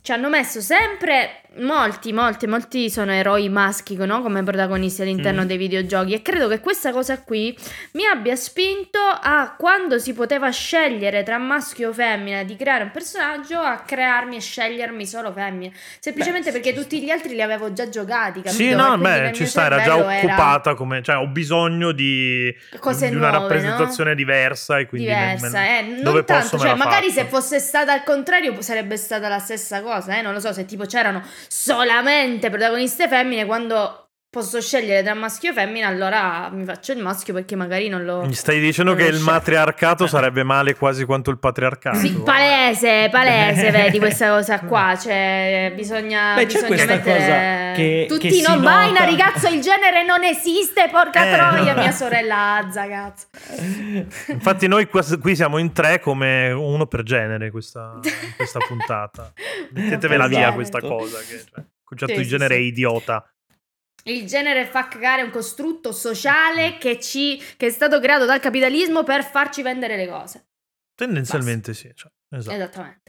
[0.04, 4.20] ci hanno messo sempre molti, molti, molti sono eroi maschi no?
[4.20, 5.46] come protagonisti all'interno mm.
[5.46, 7.56] dei videogiochi e credo che questa cosa qui
[7.92, 12.90] mi abbia spinto a quando si poteva scegliere tra maschio o femmina di creare un
[12.90, 17.72] personaggio a crearmi e scegliermi solo femmine semplicemente beh, perché tutti gli altri li avevo
[17.72, 18.62] già giocati capito?
[18.62, 20.78] sì no beh ci sta era già occupata era...
[20.78, 24.16] come cioè ho bisogno di, Cose di una nuove, rappresentazione no?
[24.16, 27.20] diversa e quindi diversa me, eh, non tanto cioè magari fatto.
[27.20, 30.22] se fosse stata al contrario sarebbe stata la stessa cosa eh?
[30.22, 34.03] Non lo so se tipo c'erano solamente protagoniste femmine quando
[34.34, 38.24] posso scegliere tra maschio e femmina, allora mi faccio il maschio perché magari non lo.
[38.24, 41.98] Mi stai dicendo che il matriarcato sarebbe male quasi quanto il patriarcato?
[41.98, 44.98] Sì, palese, palese, vedi questa cosa qua.
[45.00, 46.34] Cioè, bisogna.
[46.34, 48.06] Beh, bisogna questa mettere cosa che.
[48.08, 49.30] Tutti che non binary, nota...
[49.30, 53.26] cazzo, il genere non esiste, porca eh, troia, mia sorella Azza, cazzo.
[54.32, 58.00] Infatti, noi qui siamo in tre come uno per genere questa,
[58.34, 59.32] questa puntata.
[59.70, 61.18] Mettetevela via questa cosa.
[61.20, 63.28] Che, cioè, il concetto sì, di genere sì, è idiota.
[64.06, 69.02] Il genere fa cagare un costrutto sociale che, ci, che, è stato creato dal capitalismo
[69.02, 70.46] per farci vendere le cose.
[70.94, 71.88] Tendenzialmente Basta.
[71.88, 71.94] sì.
[71.94, 72.54] Cioè, esatto.
[72.54, 73.04] Esattamente.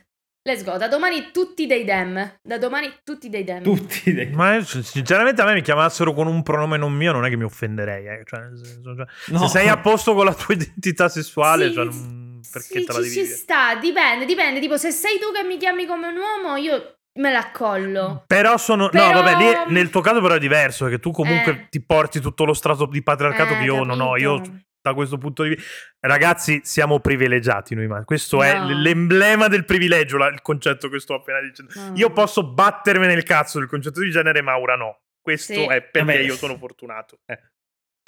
[0.47, 0.77] Let's go.
[0.77, 2.37] Da domani tutti dei dem.
[2.41, 3.63] Da domani tutti dei dem.
[3.63, 4.35] Tutti dei dem.
[4.35, 7.43] Ma sinceramente a me mi chiamassero con un pronome non mio, non è che mi
[7.45, 8.05] offenderei.
[8.05, 8.23] Eh.
[8.25, 9.39] Cioè, senso, cioè, no.
[9.39, 12.93] Se sei a posto con la tua identità sessuale, sì, cioè, non, perché sì, te
[12.93, 14.59] la ci, devi ci sta, dipende, dipende.
[14.59, 18.23] Tipo, se sei tu che mi chiami come un uomo, io me la collo.
[18.27, 18.89] Però sono.
[18.89, 19.11] Però...
[19.11, 20.85] No, vabbè, lì nel tuo caso, però è diverso.
[20.85, 21.67] Perché tu comunque eh.
[21.69, 23.95] ti porti tutto lo strato di patriarcato eh, che io capito.
[23.95, 24.17] non ho.
[24.17, 24.41] Io
[24.85, 25.65] da questo punto di vista.
[25.99, 28.43] Ragazzi, siamo privilegiati noi, ma questo no.
[28.43, 31.73] è l'emblema del privilegio, il concetto che sto appena dicendo.
[31.75, 31.93] No.
[31.95, 34.99] Io posso battermi nel cazzo del concetto di genere, Maura no.
[35.19, 35.63] Questo sì.
[35.63, 36.19] è perché Vabbè.
[36.19, 37.19] io sono fortunato.
[37.25, 37.39] Eh.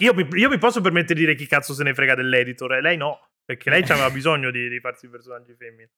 [0.03, 2.81] Io, mi, io, mi, posso permettere di dire chi cazzo se ne frega dell'editor, e
[2.81, 5.89] lei no, perché lei aveva bisogno di, di farsi personaggi femmini.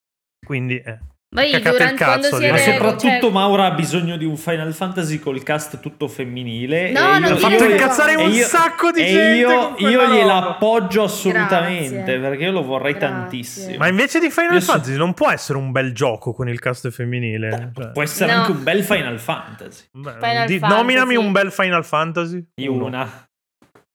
[0.46, 1.00] Quindi, eh.
[1.32, 2.52] Poi durante quando siete...
[2.52, 3.32] Ma soprattutto cioè...
[3.32, 6.92] Maura ha bisogno di un Final Fantasy col cast tutto femminile.
[6.92, 9.38] No, non ha fatto incazzare un io, sacco di e gente.
[9.38, 12.20] Io, io gliela appoggio assolutamente Grazie.
[12.20, 13.10] perché io lo vorrei Grazie.
[13.10, 13.78] tantissimo.
[13.78, 16.90] Ma invece di Final Io Fantasy non può essere un bel gioco con il cast
[16.90, 17.72] femminile.
[17.76, 17.92] Cioè.
[17.92, 18.40] Può essere No.
[18.40, 19.84] anche un bel Final Fantasy.
[19.92, 20.82] Beh, Final di- Fantasy.
[20.82, 22.44] nominami un bel Final Fantasy.
[22.56, 23.29] Io una.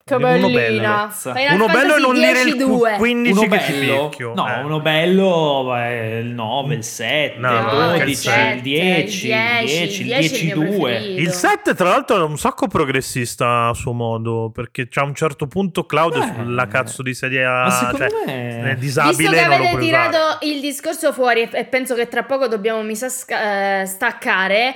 [0.06, 1.06] Che Uno bellina.
[1.06, 1.34] bello.
[1.34, 2.96] Final Uno bello e non dire il 10-2.
[2.98, 4.32] 15 Uno che ci bello, picchio.
[4.34, 4.62] no, Eh.
[4.62, 9.26] uno bello beh, il 9, il 7, No, il no, 12, il sette, il 10,
[9.28, 9.34] il
[9.64, 10.90] 10, il 10, il mio 2.
[10.90, 11.20] preferito.
[11.22, 14.50] Il 7, tra l'altro, è un sacco progressista a suo modo.
[14.52, 16.32] Perché c'è a un certo punto Claudio Beh.
[16.36, 17.50] sulla cazzo di sedia.
[17.62, 19.16] Ma secondo cioè, me- è disabile.
[19.16, 20.38] Visto che non lo avete tirato usare.
[20.42, 24.74] il discorso fuori e- penso che tra poco dobbiamo mi sa sca- eh, staccare,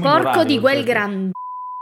[0.00, 1.30] porco di quel oltre- gran...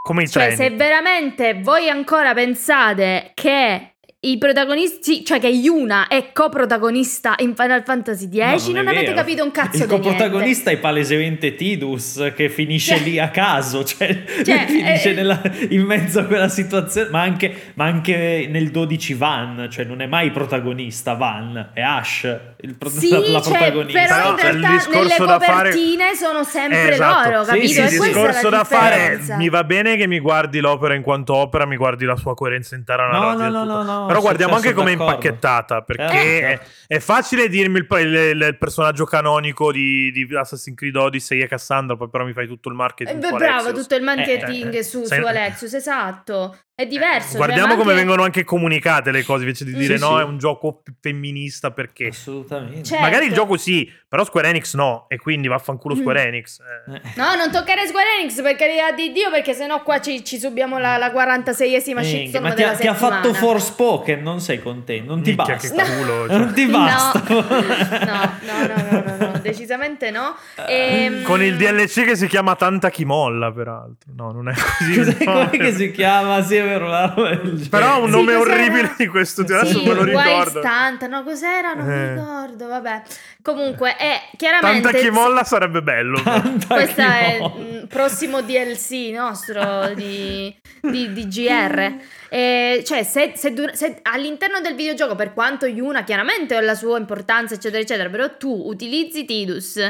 [0.08, 0.56] Come i Cioè, treni.
[0.56, 3.96] se veramente voi ancora pensate che
[4.30, 9.04] i protagonisti, cioè che Yuna è coprotagonista in Final Fantasy X, No, non, è avete
[9.06, 9.16] vero.
[9.16, 10.08] capito un cazzo Il di niente.
[10.08, 15.40] coprotagonista è palesemente Tidus che finisce Cioè- lì a caso, cioè, Cioè, finisce eh- nella-
[15.70, 20.06] in mezzo a quella situazione, ma anche, ma anche nel 12 Van, cioè non è
[20.06, 24.00] mai protagonista Van, è Ash il pro- Sì, la cioè, protagonista.
[24.06, 27.30] però in il realtà discorso nelle da fare- copertine sono sempre Esatto.
[27.30, 27.66] loro, capito?
[27.66, 31.02] sì, il sì, questa discorso da fare mi va bene che mi guardi l'opera in
[31.02, 33.06] quanto opera, mi guardi la sua coerenza intera.
[33.10, 33.82] No, narrativa no, no, tutto.
[33.92, 35.82] no, no, Però guardiamo anche come è impacchettata.
[35.82, 36.04] Perché
[36.40, 41.40] Eh, è, è facile dirmi il, il- il personaggio canonico di, di Assassin's Creed Odyssey
[41.40, 43.20] e Cassandra, poi però mi fai tutto il Eh, marketing.
[43.20, 46.58] beh, su bravo, tutto il marketing Eh, eh, su, su Alexios, esatto.
[46.78, 47.30] È diverso.
[47.30, 50.14] cioè, Guardiamo ma come anche- vengono anche comunicate le cose invece di Sì, dire no,
[50.14, 50.20] sì.
[50.20, 52.06] è un gioco femminista perché.
[52.06, 52.84] Assolutamente.
[52.84, 53.44] Cioè- Magari il Certo.
[53.46, 55.98] gioco sì, però Square Enix no, e quindi vaffanculo Mm.
[55.98, 56.60] Square Enix.
[56.60, 56.94] eh.
[56.94, 57.00] Eh.
[57.16, 60.78] No, non toccare Square Enix per carità di Dio, perché sennò qua ci, ci subiamo
[60.78, 64.62] la, la 46esima Minchia, shitstorm ma ti della ha, ti ha fatto Forspoken, non sei
[64.62, 65.82] contento, non ti Minchia, basta.
[65.82, 66.38] che culo, cioè.
[66.38, 66.78] Non ti No.
[66.78, 67.24] basta.
[67.28, 70.36] No, no, no, no, no, no, decisamente no.
[70.68, 74.12] Ehm, Con il DLC che si chiama Tanta chi molla, peraltro.
[74.14, 74.94] No, non è così.
[74.96, 75.50] Cos'è, no.
[75.50, 76.40] che si chiama?
[76.42, 77.68] Sì, vero, genere.
[77.68, 78.54] Però ha un Sì, nome cos'era?
[78.54, 80.60] orribile di questo, adesso Sì, non me lo ricordo.
[80.62, 81.72] Stunt, no, cos'era?
[81.74, 82.14] Non mi Eh.
[82.14, 83.02] ricordo, vabbè.
[83.42, 84.82] Comunque, è chiaramente...
[84.90, 86.20] Tanta chi molla sarebbe bello.
[86.66, 91.96] Questo è il mm, prossimo DLC nostro di, di, di GR.
[92.30, 96.98] Eh, cioè, se, se se all'interno del videogioco, per quanto Yuna chiaramente ha la sua
[96.98, 99.80] importanza, eccetera, eccetera, però tu utilizzi Tidus.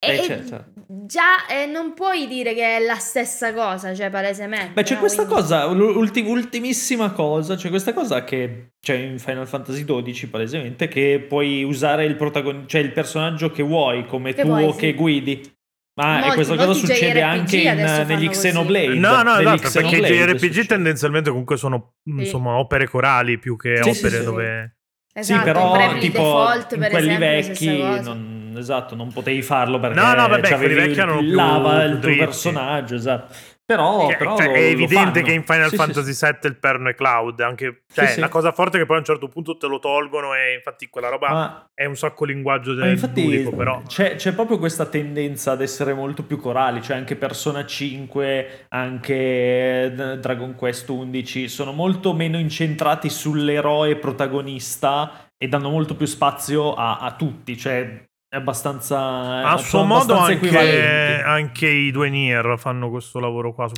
[0.00, 0.64] E, Eh, e certo.
[0.86, 4.70] già eh, non puoi dire che è la stessa cosa, cioè palesemente.
[4.74, 5.00] Beh, c'è no?
[5.00, 10.26] questa Quindi- cosa, l'ulti- ultimissima cosa, c'è questa cosa che c'è in Final Fantasy XII
[10.28, 14.72] palesemente, che puoi usare il protagonista, cioè il personaggio che vuoi come Che tuo vuoi,
[14.72, 14.78] sì.
[14.78, 15.52] che guidi.
[15.98, 18.94] Ma Molti- questa cosa succede JRPG anche in- adesso negli Xenoblade.
[18.94, 22.12] No, no, esatto, perché i JRPG tendenzialmente comunque sono Sì.
[22.20, 24.24] insomma opere corali più che Sì, opere sì.
[24.24, 24.76] dove...
[25.12, 26.44] Esatto, sì, però tipo
[26.76, 28.16] quelli esempio, vecchi cosa.
[28.48, 31.82] Non, esatto, non potevi farlo perché No, no, vabbè, quelli vecchi erano il più- lava
[31.84, 33.34] il tuo personaggio, esatto.
[33.68, 36.24] Però, Cioè, però cioè, è evidente che in Final Sì, Fantasy sì.
[36.24, 37.38] VII il perno è cloud.
[37.40, 38.18] Anche, cioè, Sì.
[38.20, 40.88] La cosa forte è che poi a un certo punto te lo tolgono e infatti
[40.88, 43.82] quella roba Ma è un sacco linguaggio del infatti ludico, però.
[43.86, 49.14] c'è, c'è proprio questa tendenza ad essere molto più corali, cioè anche Persona 5, anche
[49.14, 56.72] eh, Dragon Quest 11 sono molto meno incentrati sull'eroe protagonista e danno molto più spazio
[56.74, 58.98] a, a tutti, cioè è abbastanza
[59.42, 63.68] A sono suo modo anche, anche i due Nier fanno questo lavoro qua, Eh,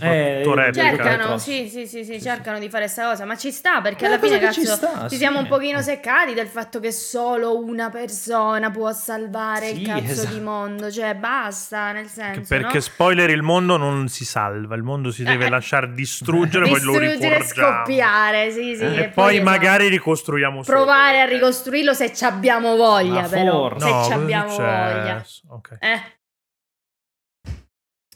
[0.42, 1.04] soprattutto Replica.
[1.04, 4.06] Cercano, sì, sì, sì, sì, Sì, cercano di fare questa cosa, ma ci sta perché
[4.06, 5.16] È alla una fine, che cazzo, ci sta, ci sì.
[5.18, 10.34] siamo un pochino seccati del fatto che solo una persona può salvare il cazzo esatto.
[10.34, 12.80] di mondo, cioè basta, nel senso, Perché no?
[12.80, 16.98] spoiler, il mondo non si salva, il mondo si deve Eh, lasciare distruggere, poi lo
[16.98, 17.76] distruggere e riforgiamo.
[17.84, 23.28] scoppiare, sì, sì, E, poi esatto, magari ricostruiamo provare a ricostruirlo se ci abbiamo voglia,
[23.28, 25.18] però, se ci cosa voglia.
[25.24, 25.42] successo?
[25.48, 25.76] Ok.
[25.80, 26.00] Eh.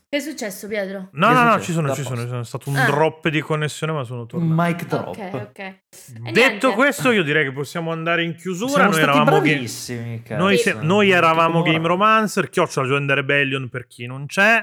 [0.08, 1.08] Che è successo, Pietro?
[1.14, 2.28] No, Che no, no, ci sono, Da ci sono, posto.
[2.30, 2.40] sono.
[2.42, 2.84] È stato un Ah.
[2.86, 4.62] drop di connessione, ma sono Un tornato.
[4.62, 5.06] mic drop.
[5.08, 5.58] Ok, ok.
[5.58, 6.72] E Detto niente.
[6.74, 8.70] questo, io direi che possiamo andare in chiusura.
[8.70, 10.40] Siamo noi stati eravamo bravissimi, cazzo.
[10.40, 14.62] noi, se- noi eravamo Game Romancer, chiocciola Join the Rebellion per chi non c'è.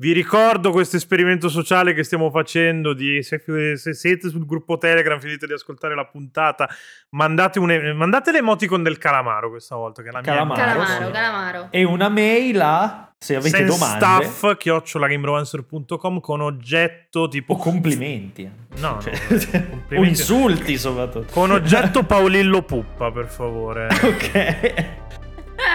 [0.00, 2.94] Vi ricordo questo esperimento sociale che stiamo facendo.
[2.94, 3.42] Di, se,
[3.76, 6.66] se siete sul gruppo Telegram, finite di ascoltare la puntata,
[7.10, 10.00] mandate, un, mandate l'emoticon del calamaro questa volta.
[10.00, 11.12] Che è la mia Calamaro, Calamaro, sì.
[11.12, 11.66] calamaro.
[11.68, 18.50] E una mail a, se avete Sense domande staff chiocciolagameromancer.com con oggetto tipo o complimenti.
[18.78, 20.08] No, Cioè, no, o complimenti.
[20.08, 21.30] insulti soprattutto.
[21.30, 24.74] con oggetto Paolillo Puppa per favore ok.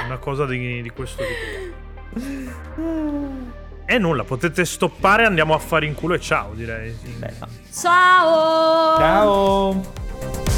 [0.08, 1.84] una cosa di, di questo tipo
[3.86, 7.10] e nulla potete stoppare andiamo a fare in culo e ciao direi sì.
[7.12, 7.48] Beh, no.
[7.72, 8.98] Ciao!
[8.98, 10.55] Ciao.